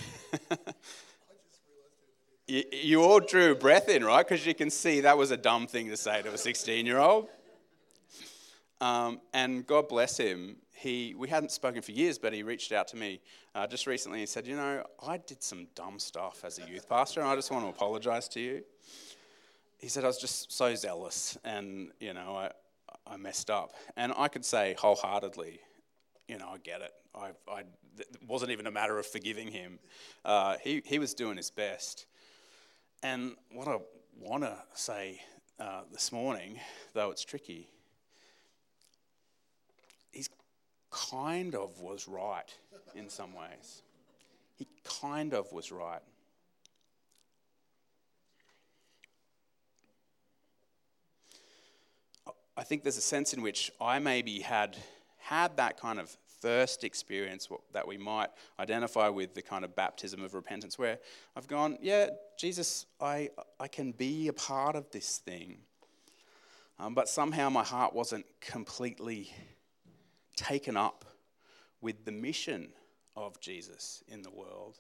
you, 2.46 2.64
you 2.70 3.02
all 3.02 3.20
drew 3.20 3.54
breath 3.54 3.88
in, 3.88 4.04
right? 4.04 4.26
Because 4.26 4.44
you 4.44 4.54
can 4.54 4.68
see 4.68 5.00
that 5.00 5.16
was 5.16 5.30
a 5.30 5.38
dumb 5.38 5.66
thing 5.66 5.88
to 5.88 5.96
say 5.96 6.20
to 6.20 6.32
a 6.32 6.38
16 6.38 6.84
year 6.84 6.98
old. 6.98 7.28
Um, 8.80 9.20
and 9.32 9.66
God 9.66 9.88
bless 9.88 10.18
him, 10.18 10.56
he, 10.78 11.14
we 11.16 11.28
hadn't 11.28 11.50
spoken 11.50 11.82
for 11.82 11.92
years, 11.92 12.18
but 12.18 12.32
he 12.32 12.42
reached 12.42 12.70
out 12.70 12.86
to 12.88 12.96
me 12.96 13.20
uh, 13.54 13.66
just 13.66 13.86
recently 13.86 14.20
and 14.20 14.28
said, 14.28 14.46
You 14.46 14.56
know, 14.56 14.84
I 15.04 15.16
did 15.18 15.42
some 15.42 15.66
dumb 15.74 15.98
stuff 15.98 16.44
as 16.44 16.58
a 16.58 16.70
youth 16.70 16.88
pastor, 16.88 17.20
and 17.20 17.28
I 17.28 17.34
just 17.34 17.50
want 17.50 17.64
to 17.64 17.68
apologize 17.68 18.28
to 18.28 18.40
you. 18.40 18.62
he 19.78 19.88
said, 19.88 20.04
I 20.04 20.06
was 20.06 20.18
just 20.18 20.52
so 20.52 20.74
zealous 20.74 21.36
and, 21.44 21.90
you 21.98 22.14
know, 22.14 22.36
I, 22.36 22.50
I 23.06 23.16
messed 23.16 23.50
up. 23.50 23.74
And 23.96 24.12
I 24.16 24.28
could 24.28 24.44
say 24.44 24.76
wholeheartedly, 24.78 25.60
you 26.28 26.38
know, 26.38 26.48
I 26.48 26.58
get 26.58 26.80
it. 26.80 26.92
I, 27.14 27.30
I, 27.50 27.60
it 27.98 28.06
wasn't 28.26 28.52
even 28.52 28.66
a 28.66 28.70
matter 28.70 28.98
of 28.98 29.06
forgiving 29.06 29.48
him. 29.48 29.80
Uh, 30.24 30.56
he, 30.62 30.82
he 30.84 30.98
was 30.98 31.14
doing 31.14 31.36
his 31.36 31.50
best. 31.50 32.06
And 33.02 33.34
what 33.52 33.66
I 33.66 33.78
want 34.20 34.44
to 34.44 34.56
say 34.74 35.20
uh, 35.58 35.82
this 35.90 36.12
morning, 36.12 36.60
though 36.94 37.10
it's 37.10 37.24
tricky, 37.24 37.68
he's 40.12 40.28
kind 40.90 41.54
of 41.54 41.80
was 41.80 42.08
right 42.08 42.52
in 42.94 43.08
some 43.08 43.34
ways. 43.34 43.82
He 44.56 44.66
kind 45.02 45.34
of 45.34 45.52
was 45.52 45.70
right. 45.70 46.02
I 52.56 52.64
think 52.64 52.82
there's 52.82 52.96
a 52.96 53.02
sense 53.02 53.34
in 53.34 53.42
which 53.42 53.70
I 53.80 54.00
maybe 54.00 54.40
had 54.40 54.76
had 55.18 55.56
that 55.58 55.78
kind 55.78 56.00
of 56.00 56.16
first 56.40 56.84
experience 56.84 57.48
that 57.72 57.86
we 57.86 57.96
might 57.98 58.30
identify 58.58 59.08
with 59.08 59.34
the 59.34 59.42
kind 59.42 59.64
of 59.64 59.76
baptism 59.76 60.24
of 60.24 60.34
repentance, 60.34 60.78
where 60.78 60.98
I've 61.36 61.46
gone, 61.46 61.78
yeah, 61.80 62.08
Jesus, 62.38 62.86
I, 63.00 63.30
I 63.60 63.68
can 63.68 63.92
be 63.92 64.28
a 64.28 64.32
part 64.32 64.74
of 64.74 64.90
this 64.90 65.18
thing. 65.18 65.58
Um, 66.80 66.94
but 66.94 67.08
somehow 67.08 67.48
my 67.48 67.64
heart 67.64 67.92
wasn't 67.92 68.24
completely 68.40 69.32
taken 70.38 70.76
up 70.76 71.04
with 71.80 72.04
the 72.04 72.12
mission 72.12 72.68
of 73.16 73.40
Jesus 73.40 74.02
in 74.08 74.22
the 74.22 74.30
world. 74.30 74.78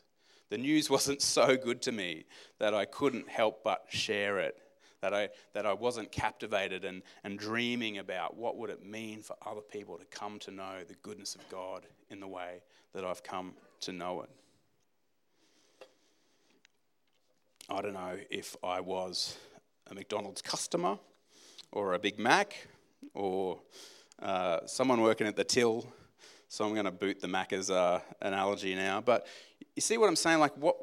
The 0.50 0.58
news 0.58 0.88
wasn't 0.90 1.22
so 1.22 1.56
good 1.56 1.82
to 1.82 1.92
me 1.92 2.24
that 2.58 2.74
I 2.74 2.84
couldn't 2.84 3.28
help 3.28 3.64
but 3.64 3.86
share 3.88 4.38
it 4.38 4.56
that 5.00 5.14
I, 5.14 5.28
that 5.52 5.66
I 5.66 5.72
wasn't 5.72 6.10
captivated 6.10 6.84
and, 6.84 7.02
and 7.24 7.38
dreaming 7.38 7.98
about 7.98 8.36
what 8.36 8.56
would 8.56 8.70
it 8.70 8.84
mean 8.84 9.22
for 9.22 9.36
other 9.46 9.60
people 9.60 9.96
to 9.98 10.04
come 10.06 10.38
to 10.40 10.50
know 10.50 10.82
the 10.86 10.96
goodness 11.02 11.34
of 11.34 11.48
God 11.48 11.86
in 12.10 12.20
the 12.20 12.26
way 12.26 12.62
that 12.94 13.04
I've 13.04 13.22
come 13.22 13.54
to 13.80 13.92
know 13.92 14.22
it. 14.22 14.30
I 17.70 17.82
don't 17.82 17.94
know 17.94 18.16
if 18.30 18.56
I 18.64 18.80
was 18.80 19.36
a 19.90 19.94
McDonald's 19.94 20.42
customer 20.42 20.98
or 21.70 21.94
a 21.94 21.98
Big 21.98 22.18
Mac 22.18 22.66
or 23.14 23.60
uh, 24.22 24.66
someone 24.66 25.00
working 25.00 25.26
at 25.26 25.36
the 25.36 25.44
till. 25.44 25.86
So 26.48 26.64
I'm 26.64 26.72
going 26.72 26.86
to 26.86 26.90
boot 26.90 27.20
the 27.20 27.26
Macca's 27.26 27.70
uh, 27.70 28.00
analogy 28.22 28.74
now. 28.74 29.02
But 29.02 29.26
you 29.76 29.82
see 29.82 29.98
what 29.98 30.08
I'm 30.08 30.16
saying? 30.16 30.38
Like, 30.38 30.56
what, 30.56 30.76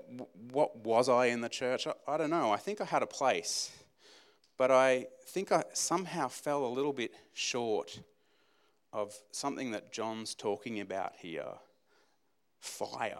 what 0.52 0.76
was 0.78 1.10
I 1.10 1.28
in 1.28 1.42
the 1.42 1.50
church? 1.50 1.88
I, 1.88 1.94
I 2.08 2.18
don't 2.18 2.30
know. 2.30 2.52
I 2.52 2.58
think 2.58 2.82
I 2.82 2.86
had 2.86 3.02
a 3.02 3.08
place 3.08 3.72
but 4.58 4.72
I 4.72 5.08
think 5.26 5.52
I 5.52 5.64
somehow 5.74 6.28
fell 6.28 6.66
a 6.66 6.68
little 6.68 6.94
bit 6.94 7.14
short 7.34 8.00
of 8.94 9.14
something 9.32 9.72
that 9.72 9.92
John's 9.92 10.34
talking 10.34 10.80
about 10.80 11.14
here 11.18 11.46
fire. 12.60 13.18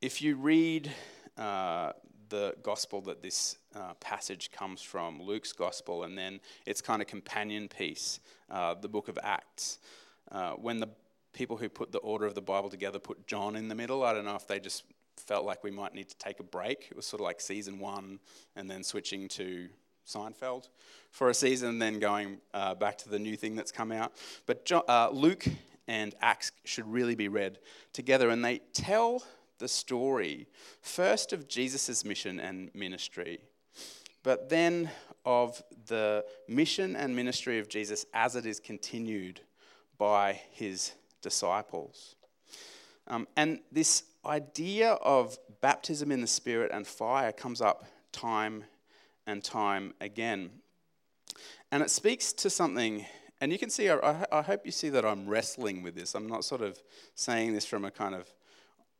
If 0.00 0.22
you 0.22 0.36
read 0.36 0.90
uh, 1.36 1.92
the 2.30 2.54
gospel 2.62 3.00
that 3.02 3.22
this 3.22 3.58
uh, 3.74 3.94
passage 3.94 4.50
comes 4.50 4.80
from, 4.80 5.20
Luke's 5.20 5.52
gospel, 5.52 6.04
and 6.04 6.16
then 6.16 6.40
its 6.64 6.80
kind 6.80 7.02
of 7.02 7.08
companion 7.08 7.68
piece, 7.68 8.20
uh, 8.50 8.74
the 8.74 8.88
book 8.88 9.08
of 9.08 9.18
Acts, 9.22 9.78
uh, 10.32 10.52
when 10.52 10.80
the 10.80 10.88
people 11.32 11.56
who 11.56 11.68
put 11.68 11.92
the 11.92 11.98
order 11.98 12.26
of 12.26 12.34
the 12.34 12.40
Bible 12.40 12.70
together 12.70 12.98
put 12.98 13.26
John 13.26 13.56
in 13.56 13.68
the 13.68 13.74
middle, 13.74 14.02
I 14.02 14.12
don't 14.12 14.24
know 14.24 14.36
if 14.36 14.46
they 14.46 14.58
just 14.58 14.84
felt 15.16 15.44
like 15.44 15.62
we 15.62 15.70
might 15.70 15.94
need 15.94 16.08
to 16.08 16.16
take 16.16 16.40
a 16.40 16.42
break. 16.42 16.88
It 16.90 16.96
was 16.96 17.06
sort 17.06 17.20
of 17.20 17.24
like 17.24 17.40
season 17.40 17.78
one 17.78 18.18
and 18.56 18.70
then 18.70 18.82
switching 18.82 19.28
to 19.28 19.68
Seinfeld 20.06 20.68
for 21.10 21.28
a 21.28 21.34
season 21.34 21.68
and 21.68 21.82
then 21.82 21.98
going 21.98 22.38
uh, 22.54 22.74
back 22.74 22.98
to 22.98 23.08
the 23.08 23.18
new 23.18 23.36
thing 23.36 23.54
that's 23.54 23.72
come 23.72 23.92
out. 23.92 24.12
But 24.46 24.64
John, 24.64 24.82
uh, 24.88 25.10
Luke 25.12 25.44
and 25.86 26.14
Acts 26.20 26.52
should 26.64 26.90
really 26.90 27.14
be 27.14 27.28
read 27.28 27.58
together 27.92 28.30
and 28.30 28.44
they 28.44 28.60
tell 28.72 29.22
the 29.60 29.68
story 29.68 30.48
first 30.82 31.32
of 31.32 31.46
Jesus' 31.46 32.04
mission 32.04 32.40
and 32.40 32.74
ministry, 32.74 33.38
but 34.24 34.48
then 34.48 34.90
of 35.24 35.62
the 35.86 36.24
mission 36.48 36.96
and 36.96 37.14
ministry 37.14 37.60
of 37.60 37.68
Jesus 37.68 38.04
as 38.12 38.34
it 38.34 38.46
is 38.46 38.58
continued 38.58 39.40
by 39.98 40.40
his 40.50 40.92
disciples. 41.22 42.16
Um, 43.06 43.28
and 43.36 43.60
this 43.70 44.04
idea 44.24 44.92
of 44.92 45.38
baptism 45.60 46.10
in 46.10 46.20
the 46.20 46.26
Spirit 46.26 46.70
and 46.72 46.86
fire 46.86 47.32
comes 47.32 47.60
up 47.60 47.84
time 48.12 48.64
and 49.26 49.42
time 49.44 49.94
again. 50.00 50.50
And 51.70 51.82
it 51.82 51.90
speaks 51.90 52.32
to 52.34 52.50
something, 52.50 53.06
and 53.40 53.52
you 53.52 53.58
can 53.58 53.70
see, 53.70 53.90
I, 53.90 54.26
I 54.32 54.42
hope 54.42 54.64
you 54.64 54.72
see 54.72 54.88
that 54.90 55.04
I'm 55.04 55.28
wrestling 55.28 55.82
with 55.82 55.94
this. 55.94 56.14
I'm 56.14 56.26
not 56.26 56.44
sort 56.44 56.62
of 56.62 56.82
saying 57.14 57.52
this 57.54 57.64
from 57.66 57.84
a 57.84 57.90
kind 57.90 58.14
of, 58.14 58.28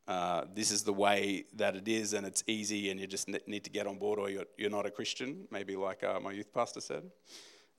uh, 0.08 0.44
this 0.54 0.70
is 0.70 0.82
the 0.82 0.92
way 0.92 1.44
that 1.54 1.76
it 1.76 1.86
is 1.86 2.14
and 2.14 2.26
it's 2.26 2.42
easy 2.46 2.90
and 2.90 2.98
you 2.98 3.06
just 3.06 3.28
need 3.46 3.64
to 3.64 3.70
get 3.70 3.86
on 3.86 3.98
board 3.98 4.18
or 4.18 4.28
you're, 4.28 4.46
you're 4.56 4.70
not 4.70 4.86
a 4.86 4.90
Christian, 4.90 5.46
maybe 5.50 5.76
like 5.76 6.02
uh, 6.02 6.18
my 6.20 6.32
youth 6.32 6.52
pastor 6.52 6.80
said. 6.80 7.04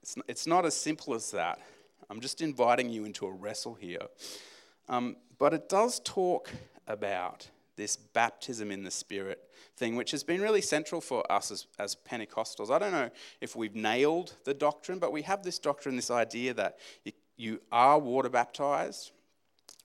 It's 0.01 0.17
not, 0.17 0.25
it's 0.27 0.47
not 0.47 0.65
as 0.65 0.75
simple 0.75 1.13
as 1.13 1.31
that. 1.31 1.59
I'm 2.09 2.21
just 2.21 2.41
inviting 2.41 2.89
you 2.89 3.05
into 3.05 3.25
a 3.25 3.31
wrestle 3.31 3.75
here. 3.75 4.07
Um, 4.89 5.17
but 5.37 5.53
it 5.53 5.69
does 5.69 5.99
talk 6.01 6.49
about 6.87 7.47
this 7.75 7.95
baptism 7.95 8.71
in 8.71 8.83
the 8.83 8.91
Spirit 8.91 9.39
thing, 9.75 9.95
which 9.95 10.11
has 10.11 10.23
been 10.23 10.41
really 10.41 10.61
central 10.61 11.01
for 11.01 11.29
us 11.31 11.51
as, 11.51 11.67
as 11.79 11.95
Pentecostals. 11.95 12.69
I 12.69 12.79
don't 12.79 12.91
know 12.91 13.09
if 13.39 13.55
we've 13.55 13.75
nailed 13.75 14.35
the 14.43 14.53
doctrine, 14.53 14.99
but 14.99 15.11
we 15.11 15.23
have 15.23 15.43
this 15.43 15.57
doctrine, 15.57 15.95
this 15.95 16.11
idea 16.11 16.53
that 16.53 16.77
you, 17.03 17.11
you 17.37 17.61
are 17.71 17.97
water 17.97 18.29
baptized, 18.29 19.11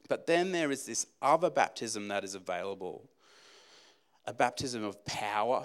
but 0.08 0.26
then 0.26 0.52
there 0.52 0.70
is 0.70 0.86
this 0.86 1.06
other 1.20 1.50
baptism 1.50 2.08
that 2.08 2.24
is 2.24 2.34
available 2.34 3.08
a 4.28 4.34
baptism 4.34 4.82
of 4.82 5.04
power, 5.04 5.64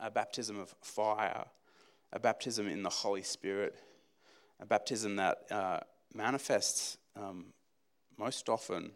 a 0.00 0.10
baptism 0.10 0.58
of 0.58 0.74
fire, 0.80 1.44
a 2.12 2.18
baptism 2.18 2.66
in 2.66 2.82
the 2.82 2.90
Holy 2.90 3.22
Spirit, 3.22 3.76
a 4.58 4.66
baptism 4.66 5.16
that 5.16 5.38
uh, 5.50 5.78
manifests 6.12 6.98
um, 7.16 7.46
most 8.18 8.48
often 8.48 8.90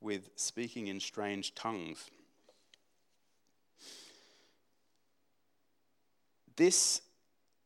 with 0.00 0.30
speaking 0.36 0.86
in 0.86 0.98
strange 0.98 1.54
tongues. 1.54 2.10
This 6.56 7.02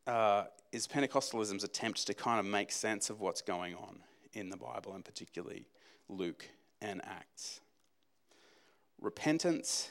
uh, 0.07 0.45
is 0.73 0.87
Pentecostalism's 0.87 1.65
attempt 1.65 2.07
to 2.07 2.15
kind 2.15 2.41
of 2.41 2.47
make 2.47 2.73
sense 2.73 3.11
of 3.11 3.21
what's 3.21 3.43
going 3.43 3.75
on 3.77 4.01
in 4.33 4.51
the 4.51 4.57
Bible, 4.57 4.93
and 4.95 5.05
particularly 5.05 5.67
Luke 6.09 6.49
and 6.81 7.01
Acts. 7.05 7.61
Repentance, 9.01 9.91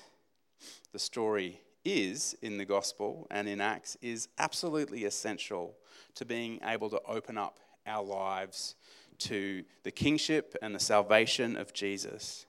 the 0.92 1.00
story 1.00 1.62
is 1.86 2.36
in 2.42 2.58
the 2.58 2.66
gospel 2.66 3.28
and 3.30 3.48
in 3.48 3.62
Acts, 3.62 3.98
is 4.02 4.28
absolutely 4.38 5.06
essential 5.06 5.76
to 6.16 6.26
being 6.26 6.60
able 6.64 6.90
to 6.90 7.02
open 7.08 7.38
up 7.38 7.60
our 7.86 8.04
lives 8.04 8.76
to 9.20 9.64
the 9.84 9.92
kingship 9.92 10.56
and 10.62 10.74
the 10.74 10.80
salvation 10.80 11.56
of 11.56 11.74
Jesus. 11.74 12.46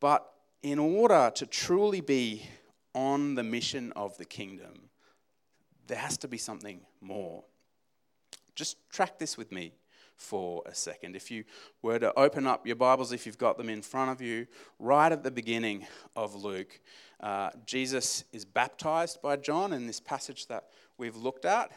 But 0.00 0.30
in 0.62 0.78
order 0.78 1.30
to 1.34 1.46
truly 1.46 2.00
be 2.00 2.42
on 2.94 3.34
the 3.34 3.42
mission 3.42 3.92
of 3.92 4.16
the 4.18 4.24
kingdom, 4.24 4.90
there 5.86 5.98
has 5.98 6.16
to 6.18 6.28
be 6.28 6.38
something 6.38 6.80
more. 7.00 7.44
Just 8.54 8.76
track 8.90 9.18
this 9.18 9.36
with 9.36 9.52
me 9.52 9.72
for 10.16 10.62
a 10.66 10.74
second. 10.74 11.14
If 11.14 11.30
you 11.30 11.44
were 11.82 11.98
to 11.98 12.12
open 12.18 12.46
up 12.46 12.66
your 12.66 12.76
Bibles, 12.76 13.12
if 13.12 13.26
you've 13.26 13.38
got 13.38 13.58
them 13.58 13.68
in 13.68 13.82
front 13.82 14.10
of 14.10 14.20
you, 14.20 14.46
right 14.78 15.12
at 15.12 15.22
the 15.22 15.30
beginning 15.30 15.86
of 16.14 16.34
Luke, 16.34 16.80
uh, 17.20 17.50
Jesus 17.64 18.24
is 18.32 18.44
baptized 18.44 19.22
by 19.22 19.36
John 19.36 19.72
in 19.72 19.86
this 19.86 20.00
passage 20.00 20.46
that 20.46 20.64
we've 20.98 21.16
looked 21.16 21.44
at. 21.44 21.70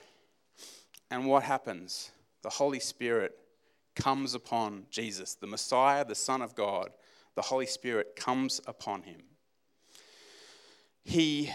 And 1.11 1.25
what 1.25 1.43
happens? 1.43 2.11
The 2.41 2.49
Holy 2.49 2.79
Spirit 2.79 3.37
comes 3.95 4.33
upon 4.33 4.85
Jesus, 4.89 5.35
the 5.35 5.47
Messiah, 5.47 6.05
the 6.05 6.15
Son 6.15 6.41
of 6.41 6.55
God. 6.55 6.89
The 7.35 7.41
Holy 7.41 7.65
Spirit 7.65 8.15
comes 8.15 8.61
upon 8.67 9.03
him. 9.03 9.21
He 11.03 11.51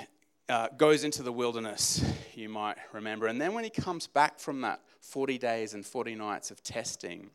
uh, 0.49 0.69
goes 0.77 1.05
into 1.05 1.23
the 1.23 1.33
wilderness, 1.33 2.05
you 2.35 2.49
might 2.49 2.77
remember. 2.93 3.27
And 3.27 3.41
then 3.41 3.55
when 3.55 3.65
he 3.65 3.71
comes 3.71 4.07
back 4.07 4.39
from 4.39 4.61
that 4.63 4.81
40 5.05 5.39
days 5.39 5.75
and 5.75 5.85
40 5.85 6.15
nights 6.15 6.51
of 6.51 6.63
testing, 6.63 7.31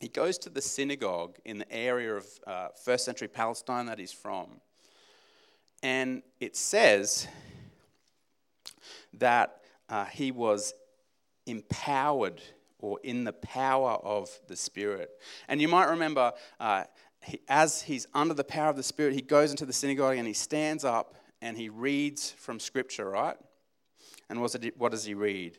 he 0.00 0.08
goes 0.08 0.38
to 0.38 0.50
the 0.50 0.60
synagogue 0.60 1.36
in 1.44 1.58
the 1.58 1.72
area 1.72 2.14
of 2.14 2.26
uh, 2.46 2.68
first 2.84 3.04
century 3.04 3.28
Palestine 3.28 3.86
that 3.86 3.98
he's 3.98 4.12
from. 4.12 4.60
And 5.82 6.22
it 6.40 6.56
says 6.56 7.28
that 9.14 9.60
uh, 9.88 10.04
he 10.06 10.30
was 10.32 10.74
empowered 11.46 12.42
or 12.80 12.98
in 13.02 13.24
the 13.24 13.32
power 13.32 13.92
of 13.92 14.28
the 14.48 14.56
Spirit. 14.56 15.10
And 15.48 15.62
you 15.62 15.68
might 15.68 15.86
remember, 15.86 16.32
uh, 16.60 16.84
he, 17.22 17.40
as 17.48 17.82
he's 17.82 18.06
under 18.12 18.34
the 18.34 18.44
power 18.44 18.68
of 18.68 18.76
the 18.76 18.82
Spirit, 18.82 19.14
he 19.14 19.22
goes 19.22 19.50
into 19.50 19.64
the 19.64 19.72
synagogue 19.72 20.18
and 20.18 20.26
he 20.26 20.34
stands 20.34 20.84
up 20.84 21.14
and 21.40 21.56
he 21.56 21.68
reads 21.68 22.32
from 22.32 22.60
Scripture, 22.60 23.08
right? 23.08 23.36
And 24.28 24.40
what 24.40 24.90
does 24.90 25.04
he 25.04 25.14
read? 25.14 25.56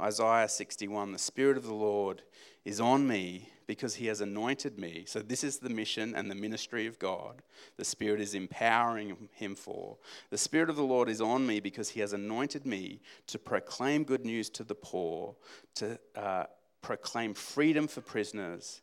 Isaiah 0.00 0.48
61 0.48 1.12
The 1.12 1.18
Spirit 1.18 1.56
of 1.56 1.64
the 1.64 1.74
Lord 1.74 2.22
is 2.64 2.80
on 2.80 3.06
me 3.06 3.48
because 3.66 3.96
he 3.96 4.06
has 4.06 4.20
anointed 4.20 4.78
me. 4.78 5.04
So, 5.06 5.20
this 5.20 5.44
is 5.44 5.58
the 5.58 5.68
mission 5.68 6.14
and 6.14 6.30
the 6.30 6.34
ministry 6.34 6.86
of 6.86 6.98
God. 6.98 7.42
The 7.76 7.84
Spirit 7.84 8.20
is 8.20 8.34
empowering 8.34 9.28
him 9.32 9.54
for. 9.54 9.98
The 10.30 10.38
Spirit 10.38 10.70
of 10.70 10.76
the 10.76 10.82
Lord 10.82 11.08
is 11.08 11.20
on 11.20 11.46
me 11.46 11.60
because 11.60 11.90
he 11.90 12.00
has 12.00 12.12
anointed 12.12 12.64
me 12.64 13.00
to 13.26 13.38
proclaim 13.38 14.04
good 14.04 14.24
news 14.24 14.48
to 14.50 14.64
the 14.64 14.74
poor, 14.74 15.34
to 15.76 15.98
uh, 16.16 16.44
proclaim 16.80 17.34
freedom 17.34 17.86
for 17.86 18.00
prisoners, 18.00 18.80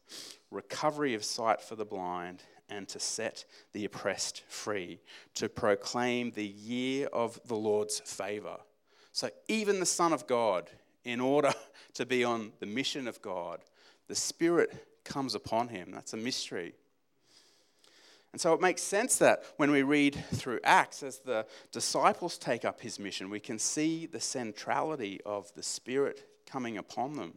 recovery 0.52 1.14
of 1.16 1.24
sight 1.24 1.62
for 1.62 1.76
the 1.76 1.86
blind, 1.86 2.44
and 2.70 2.88
to 2.88 3.00
set 3.00 3.46
the 3.74 3.86
oppressed 3.86 4.44
free, 4.48 5.00
to 5.36 5.50
proclaim 5.50 6.32
the 6.32 6.46
year 6.46 7.08
of 7.08 7.40
the 7.46 7.56
Lord's 7.56 8.00
favor. 8.00 8.58
So, 9.12 9.30
even 9.48 9.80
the 9.80 9.86
Son 9.86 10.12
of 10.14 10.28
God, 10.28 10.70
in 11.06 11.22
order 11.22 11.54
to 11.94 12.06
be 12.06 12.24
on 12.24 12.52
the 12.60 12.66
mission 12.66 13.08
of 13.08 13.22
God, 13.22 13.62
the 14.08 14.16
Spirit 14.16 14.74
comes 15.06 15.36
upon 15.36 15.70
him. 15.70 15.92
That's 15.92 16.14
a 16.14 16.18
mystery. 16.18 16.74
And 18.34 18.42
so 18.42 18.54
it 18.54 18.60
makes 18.60 18.82
sense 18.82 19.18
that 19.20 19.46
when 19.56 19.72
we 19.72 19.82
read 19.82 20.22
through 20.34 20.60
Acts, 20.66 21.04
as 21.04 21.20
the 21.20 21.46
disciples 21.72 22.38
take 22.38 22.66
up 22.66 22.82
his 22.82 23.00
mission, 23.00 23.30
we 23.30 23.40
can 23.40 23.58
see 23.58 24.08
the 24.08 24.20
centrality 24.20 25.22
of 25.26 25.54
the 25.54 25.64
Spirit 25.64 26.28
coming 26.46 26.78
upon 26.78 27.16
them. 27.16 27.34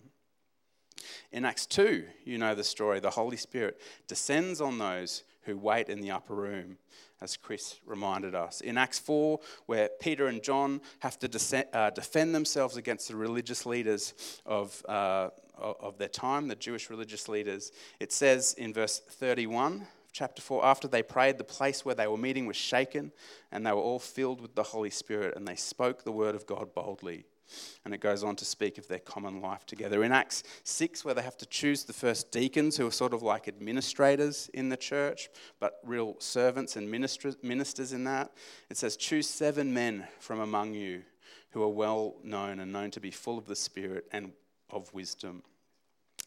In 1.30 1.44
Acts 1.44 1.66
2, 1.66 2.04
you 2.24 2.38
know 2.38 2.56
the 2.56 2.64
story. 2.64 2.98
The 2.98 3.10
Holy 3.10 3.36
Spirit 3.36 3.80
descends 4.08 4.60
on 4.60 4.78
those 4.78 5.22
who 5.48 5.56
wait 5.56 5.88
in 5.88 6.00
the 6.00 6.10
upper 6.10 6.34
room, 6.34 6.76
as 7.22 7.36
Chris 7.36 7.80
reminded 7.86 8.34
us. 8.34 8.60
In 8.60 8.76
Acts 8.76 8.98
4, 8.98 9.40
where 9.64 9.88
Peter 9.98 10.26
and 10.26 10.42
John 10.42 10.82
have 11.00 11.18
to 11.20 11.66
uh, 11.72 11.90
defend 11.90 12.34
themselves 12.34 12.76
against 12.76 13.08
the 13.08 13.16
religious 13.16 13.64
leaders 13.64 14.12
of, 14.44 14.84
uh, 14.86 15.30
of 15.56 15.96
their 15.96 16.08
time, 16.08 16.48
the 16.48 16.54
Jewish 16.54 16.90
religious 16.90 17.28
leaders, 17.28 17.72
it 17.98 18.12
says 18.12 18.54
in 18.58 18.74
verse 18.74 18.98
31 19.00 19.86
chapter 20.12 20.42
4 20.42 20.64
after 20.64 20.88
they 20.88 21.02
prayed 21.02 21.38
the 21.38 21.44
place 21.44 21.84
where 21.84 21.94
they 21.94 22.06
were 22.06 22.16
meeting 22.16 22.46
was 22.46 22.56
shaken 22.56 23.12
and 23.52 23.64
they 23.64 23.70
were 23.70 23.78
all 23.78 23.98
filled 23.98 24.40
with 24.40 24.54
the 24.54 24.62
holy 24.62 24.90
spirit 24.90 25.36
and 25.36 25.46
they 25.46 25.54
spoke 25.54 26.02
the 26.02 26.10
word 26.10 26.34
of 26.34 26.46
god 26.46 26.72
boldly 26.74 27.26
and 27.84 27.94
it 27.94 28.00
goes 28.00 28.22
on 28.22 28.36
to 28.36 28.44
speak 28.44 28.78
of 28.78 28.88
their 28.88 28.98
common 28.98 29.40
life 29.40 29.66
together. 29.66 30.04
In 30.04 30.12
Acts 30.12 30.42
6, 30.64 31.04
where 31.04 31.14
they 31.14 31.22
have 31.22 31.36
to 31.38 31.46
choose 31.46 31.84
the 31.84 31.92
first 31.92 32.30
deacons, 32.30 32.76
who 32.76 32.86
are 32.86 32.92
sort 32.92 33.14
of 33.14 33.22
like 33.22 33.48
administrators 33.48 34.50
in 34.54 34.68
the 34.68 34.76
church, 34.76 35.28
but 35.60 35.80
real 35.84 36.16
servants 36.18 36.76
and 36.76 36.90
ministers 36.90 37.92
in 37.92 38.04
that, 38.04 38.32
it 38.70 38.76
says, 38.76 38.96
Choose 38.96 39.28
seven 39.28 39.72
men 39.72 40.06
from 40.18 40.40
among 40.40 40.74
you 40.74 41.02
who 41.50 41.62
are 41.62 41.68
well 41.68 42.16
known 42.22 42.60
and 42.60 42.72
known 42.72 42.90
to 42.92 43.00
be 43.00 43.10
full 43.10 43.38
of 43.38 43.46
the 43.46 43.56
Spirit 43.56 44.06
and 44.12 44.32
of 44.70 44.92
wisdom. 44.92 45.42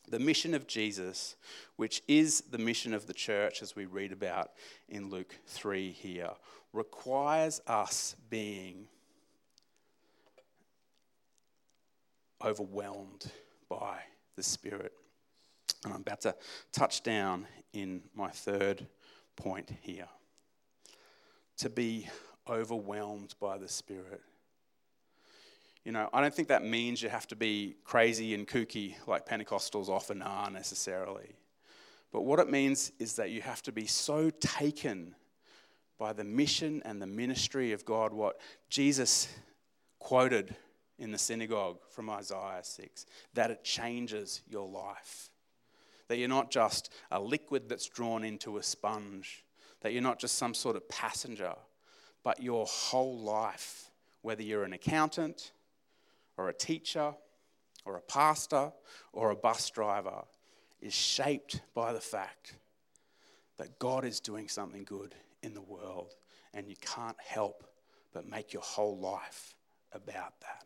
The 0.09 0.19
mission 0.19 0.53
of 0.53 0.67
Jesus, 0.67 1.35
which 1.75 2.01
is 2.07 2.41
the 2.41 2.57
mission 2.57 2.93
of 2.93 3.07
the 3.07 3.13
church, 3.13 3.61
as 3.61 3.75
we 3.75 3.85
read 3.85 4.11
about 4.11 4.51
in 4.89 5.09
Luke 5.09 5.35
3 5.47 5.91
here, 5.91 6.31
requires 6.73 7.61
us 7.67 8.15
being 8.29 8.87
overwhelmed 12.43 13.31
by 13.69 13.99
the 14.35 14.43
Spirit. 14.43 14.93
And 15.83 15.93
I'm 15.93 16.01
about 16.01 16.21
to 16.21 16.35
touch 16.71 17.03
down 17.03 17.47
in 17.73 18.01
my 18.15 18.29
third 18.29 18.85
point 19.35 19.71
here. 19.81 20.07
To 21.57 21.69
be 21.69 22.07
overwhelmed 22.47 23.35
by 23.39 23.57
the 23.57 23.67
Spirit. 23.67 24.21
You 25.83 25.91
know, 25.91 26.09
I 26.13 26.21
don't 26.21 26.33
think 26.33 26.47
that 26.49 26.63
means 26.63 27.01
you 27.01 27.09
have 27.09 27.27
to 27.27 27.35
be 27.35 27.75
crazy 27.83 28.35
and 28.35 28.47
kooky 28.47 28.95
like 29.07 29.27
Pentecostals 29.27 29.89
often 29.89 30.21
are 30.21 30.51
necessarily. 30.51 31.35
But 32.11 32.21
what 32.21 32.39
it 32.39 32.49
means 32.49 32.91
is 32.99 33.15
that 33.15 33.31
you 33.31 33.41
have 33.41 33.63
to 33.63 33.71
be 33.71 33.87
so 33.87 34.29
taken 34.29 35.15
by 35.97 36.13
the 36.13 36.23
mission 36.23 36.81
and 36.85 37.01
the 37.01 37.07
ministry 37.07 37.71
of 37.71 37.85
God, 37.85 38.13
what 38.13 38.39
Jesus 38.69 39.27
quoted 39.99 40.55
in 41.01 41.11
the 41.11 41.17
synagogue 41.17 41.79
from 41.89 42.09
Isaiah 42.09 42.61
6 42.61 43.05
that 43.33 43.49
it 43.49 43.63
changes 43.63 44.41
your 44.47 44.67
life. 44.67 45.31
That 46.07 46.17
you're 46.17 46.29
not 46.29 46.51
just 46.51 46.93
a 47.09 47.19
liquid 47.19 47.67
that's 47.67 47.87
drawn 47.87 48.23
into 48.23 48.57
a 48.57 48.63
sponge, 48.63 49.43
that 49.81 49.93
you're 49.93 50.03
not 50.03 50.19
just 50.19 50.35
some 50.35 50.53
sort 50.53 50.75
of 50.75 50.87
passenger, 50.87 51.55
but 52.23 52.41
your 52.41 52.65
whole 52.67 53.17
life, 53.17 53.89
whether 54.21 54.43
you're 54.43 54.63
an 54.63 54.73
accountant 54.73 55.53
or 56.37 56.49
a 56.49 56.53
teacher 56.53 57.13
or 57.83 57.97
a 57.97 58.01
pastor 58.01 58.71
or 59.11 59.31
a 59.31 59.35
bus 59.35 59.69
driver, 59.71 60.23
is 60.81 60.93
shaped 60.93 61.61
by 61.73 61.93
the 61.93 61.99
fact 61.99 62.55
that 63.57 63.79
God 63.79 64.05
is 64.05 64.19
doing 64.19 64.47
something 64.47 64.83
good 64.83 65.15
in 65.41 65.55
the 65.55 65.61
world 65.61 66.13
and 66.53 66.67
you 66.67 66.75
can't 66.79 67.19
help 67.19 67.63
but 68.13 68.27
make 68.27 68.53
your 68.53 68.61
whole 68.61 68.97
life 68.99 69.55
about 69.93 70.39
that 70.41 70.65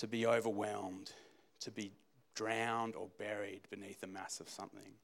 to 0.00 0.06
be 0.06 0.26
overwhelmed, 0.26 1.12
to 1.60 1.70
be 1.70 1.92
drowned 2.34 2.96
or 2.96 3.08
buried 3.18 3.60
beneath 3.68 4.02
a 4.02 4.06
mass 4.06 4.40
of 4.40 4.48
something. 4.48 4.94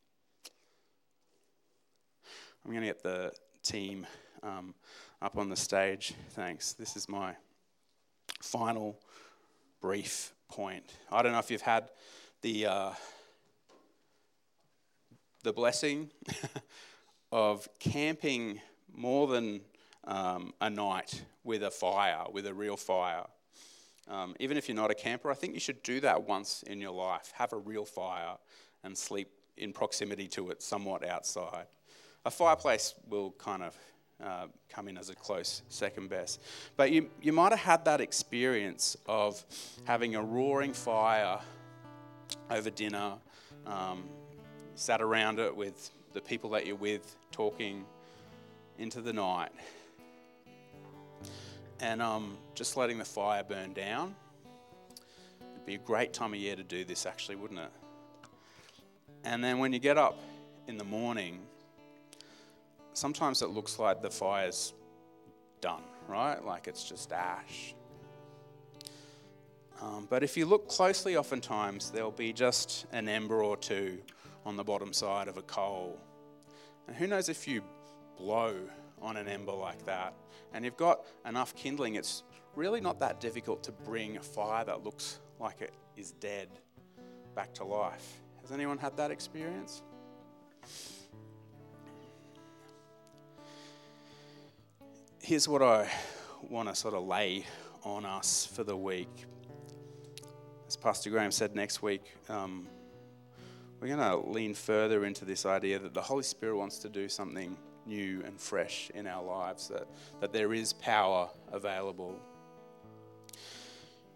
I'm 2.65 2.71
going 2.71 2.81
to 2.81 2.87
get 2.87 3.03
the 3.03 3.31
team 3.63 4.07
um, 4.43 4.75
up 5.21 5.37
on 5.37 5.51
the 5.51 5.57
stage. 5.57 6.15
Thanks. 6.31 6.73
This 6.73 6.97
is 6.97 7.11
my 7.11 7.35
final 8.41 8.99
brief 9.83 10.33
point. 10.49 10.95
I 11.13 11.21
don't 11.21 11.33
know 11.33 11.41
if 11.41 11.51
you've 11.51 11.61
had 11.61 11.91
the 12.41 12.65
uh, 12.65 12.91
the 15.43 15.53
blessing 15.53 16.11
of 17.31 17.69
camping 17.81 18.63
more 18.95 19.27
than 19.27 19.61
um, 20.05 20.55
a 20.63 20.71
night 20.71 21.23
with 21.45 21.63
a 21.63 21.71
fire, 21.71 22.25
with 22.33 22.47
a 22.47 22.55
real 22.55 22.79
fire. 22.79 23.25
Um, 24.09 24.37
even 24.39 24.57
if 24.57 24.69
you're 24.69 24.77
not 24.77 24.91
a 24.91 24.95
camper, 24.95 25.31
I 25.31 25.35
think 25.35 25.55
you 25.55 25.61
should 25.61 25.83
do 25.83 26.01
that 26.01 26.23
once 26.23 26.63
in 26.67 26.81
your 26.81 26.93
life. 26.93 27.33
Have 27.35 27.53
a 27.53 27.57
real 27.57 27.85
fire 27.85 28.37
and 28.85 28.97
sleep 28.97 29.29
in 29.57 29.73
proximity 29.73 30.29
to 30.29 30.51
it, 30.51 30.63
somewhat 30.63 31.07
outside. 31.07 31.67
A 32.25 32.31
fireplace 32.31 32.95
will 33.09 33.33
kind 33.33 33.63
of 33.63 33.79
uh, 34.23 34.47
come 34.69 34.89
in 34.89 34.97
as 34.97 35.11
a 35.11 35.15
close 35.15 35.63
second 35.69 36.09
best. 36.09 36.41
But 36.77 36.91
you, 36.91 37.11
you 37.21 37.33
might 37.33 37.53
have 37.53 37.61
had 37.61 37.85
that 37.87 38.01
experience 38.01 38.97
of 39.07 39.45
having 39.85 40.15
a 40.15 40.23
roaring 40.23 40.73
fire 40.73 41.39
over 42.51 42.71
dinner, 42.71 43.15
um, 43.67 44.05
sat 44.75 45.03
around 45.03 45.39
it 45.39 45.55
with 45.55 45.91
the 46.13 46.21
people 46.21 46.51
that 46.51 46.67
you're 46.67 46.77
with, 46.77 47.17
talking 47.31 47.85
into 48.79 49.01
the 49.01 49.13
night 49.13 49.53
and 51.81 52.01
um, 52.01 52.37
just 52.55 52.77
letting 52.77 52.99
the 52.99 53.05
fire 53.05 53.43
burn 53.43 53.73
down. 53.73 54.15
It'd 55.41 55.67
be 55.67 55.75
a 55.75 55.79
great 55.79 56.13
time 56.13 56.33
of 56.33 56.41
year 56.41 56.57
to 56.57 56.63
do 56.63 56.85
this, 56.85 57.07
actually, 57.07 57.37
wouldn't 57.37 57.61
it? 57.61 57.71
And 59.25 59.43
then 59.43 59.59
when 59.59 59.73
you 59.73 59.79
get 59.79 59.99
up 59.99 60.19
in 60.69 60.79
the 60.79 60.85
morning, 60.85 61.41
sometimes 62.93 63.43
it 63.43 63.49
looks 63.49 63.79
like 63.79 64.03
the 64.03 64.11
fire's 64.11 64.73
done, 65.61 65.83
right? 66.09 66.43
Like 66.45 66.69
it's 66.69 66.89
just 66.89 67.13
ash. 67.13 67.75
Um, 69.83 70.07
but 70.09 70.23
if 70.23 70.37
you 70.37 70.47
look 70.47 70.69
closely, 70.69 71.17
oftentimes 71.17 71.91
there'll 71.91 72.11
be 72.11 72.33
just 72.33 72.87
an 72.93 73.09
ember 73.09 73.43
or 73.43 73.57
two 73.57 73.99
on 74.47 74.57
the 74.57 74.65
bottom 74.65 74.93
side 74.93 75.29
of 75.29 75.37
a 75.37 75.43
coal. 75.43 75.99
And 76.87 76.97
who 76.97 77.07
knows 77.07 77.29
if 77.29 77.47
you 77.47 77.63
blow 78.17 78.55
on 79.03 79.17
an 79.17 79.29
ember 79.29 79.53
like 79.53 79.85
that, 79.85 80.15
and 80.53 80.65
you've 80.65 80.77
got 80.77 81.05
enough 81.27 81.55
kindling, 81.55 81.95
it's 81.95 82.23
really 82.55 82.81
not 82.81 83.01
that 83.01 83.21
difficult 83.21 83.63
to 83.65 83.73
bring 83.73 84.17
a 84.17 84.23
fire 84.23 84.65
that 84.65 84.85
looks 84.85 85.21
like 85.39 85.61
it 85.61 85.75
is 85.97 86.13
dead 86.13 86.49
back 87.35 87.53
to 87.55 87.65
life. 87.65 88.21
Has 88.41 88.53
anyone 88.53 88.79
had 88.79 88.97
that 88.97 89.11
experience? 89.11 89.83
Here's 95.21 95.49
what 95.49 95.63
I 95.63 95.91
want 96.49 96.69
to 96.69 96.75
sort 96.75 96.95
of 96.95 97.05
lay 97.05 97.45
on 97.83 98.05
us 98.05 98.47
for 98.47 98.65
the 98.65 98.77
week. 98.77 99.27
As 100.67 100.77
Pastor 100.77 101.11
Graham 101.11 101.31
said, 101.31 101.55
next 101.55 101.83
week 101.83 102.03
um, 102.29 102.69
we're 103.81 103.89
going 103.89 103.99
to 103.99 104.17
lean 104.31 104.55
further 104.55 105.05
into 105.05 105.25
this 105.25 105.45
idea 105.45 105.79
that 105.79 105.95
the 105.95 106.03
Holy 106.03 106.23
Spirit 106.23 106.57
wants 106.57 106.79
to 106.79 106.89
do 106.89 107.09
something 107.09 107.57
new 107.87 108.23
and 108.25 108.41
fresh 108.41 108.91
in 108.95 109.07
our 109.07 109.23
lives, 109.23 109.69
that, 109.69 109.87
that 110.21 110.33
there 110.33 110.53
is 110.53 110.73
power 110.73 111.29
available. 111.53 112.19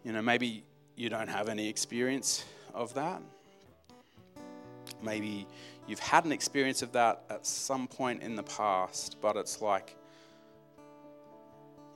You 0.05 0.13
know, 0.13 0.23
maybe 0.23 0.65
you 0.97 1.09
don't 1.09 1.29
have 1.29 1.49
any 1.49 1.69
experience 1.69 2.45
of 2.75 2.95
that. 2.95 3.23
Maybe 5.03 5.47
you've 5.87 5.99
had 5.99 6.25
an 6.25 6.33
experience 6.33 6.83
of 6.83 6.93
that 6.93 7.25
at 7.31 7.47
some 7.47 7.87
point 7.87 8.23
in 8.23 8.35
the 8.37 8.43
past, 8.43 9.17
but 9.21 9.37
it's 9.37 9.63
like 9.63 9.97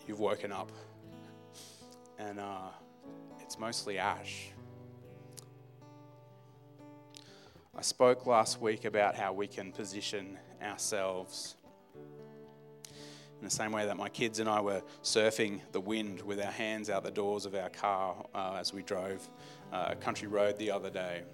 you've 0.07 0.21
woken 0.21 0.53
up 0.53 0.71
and 2.19 2.39
uh, 2.39 2.69
it's 3.41 3.59
mostly 3.59 3.99
ash. 3.99 4.51
I 7.77 7.83
spoke 7.83 8.27
last 8.27 8.61
week 8.61 8.85
about 8.85 9.17
how 9.17 9.33
we 9.33 9.49
can 9.49 9.73
position 9.73 10.39
ourselves 10.63 11.57
in 13.45 13.51
the 13.51 13.55
same 13.55 13.73
way 13.73 13.85
that 13.85 13.99
my 13.99 14.09
kids 14.09 14.39
and 14.39 14.49
I 14.49 14.63
were 14.63 14.83
surfing 15.03 15.61
the 15.73 15.81
wind 15.81 16.23
with 16.23 16.41
our 16.41 16.51
hands 16.51 16.89
out 16.89 17.05
the 17.05 17.11
doors 17.11 17.45
of 17.45 17.55
our 17.55 17.69
car 17.69 18.25
uh, 18.35 18.57
as 18.59 18.73
we 18.73 18.83
drove 18.83 19.29
uh, 19.71 19.89
a 19.91 19.95
country 19.95 20.29
road 20.29 20.57
the 20.57 20.71
other 20.71 20.89
day. 20.89 21.25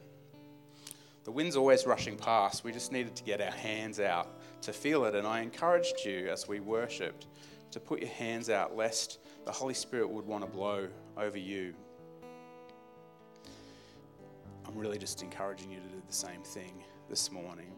The 1.22 1.30
wind's 1.30 1.54
always 1.54 1.86
rushing 1.86 2.16
past. 2.16 2.64
We 2.64 2.72
just 2.72 2.90
needed 2.90 3.14
to 3.14 3.22
get 3.22 3.40
our 3.40 3.52
hands 3.52 4.00
out 4.00 4.40
to 4.62 4.72
feel 4.72 5.04
it. 5.04 5.14
And 5.14 5.24
I 5.24 5.40
encouraged 5.40 6.04
you 6.04 6.28
as 6.28 6.48
we 6.48 6.58
worshipped 6.58 7.28
to 7.70 7.78
put 7.78 8.00
your 8.00 8.10
hands 8.10 8.50
out 8.50 8.76
lest 8.76 9.20
the 9.44 9.52
Holy 9.52 9.74
Spirit 9.74 10.10
would 10.10 10.26
want 10.26 10.42
to 10.42 10.50
blow 10.50 10.88
over 11.16 11.38
you. 11.38 11.74
I'm 14.66 14.76
really 14.76 14.98
just 14.98 15.22
encouraging 15.22 15.70
you 15.70 15.78
to 15.78 15.86
do 15.86 16.02
the 16.04 16.12
same 16.12 16.42
thing 16.42 16.82
this 17.08 17.30
morning. 17.30 17.70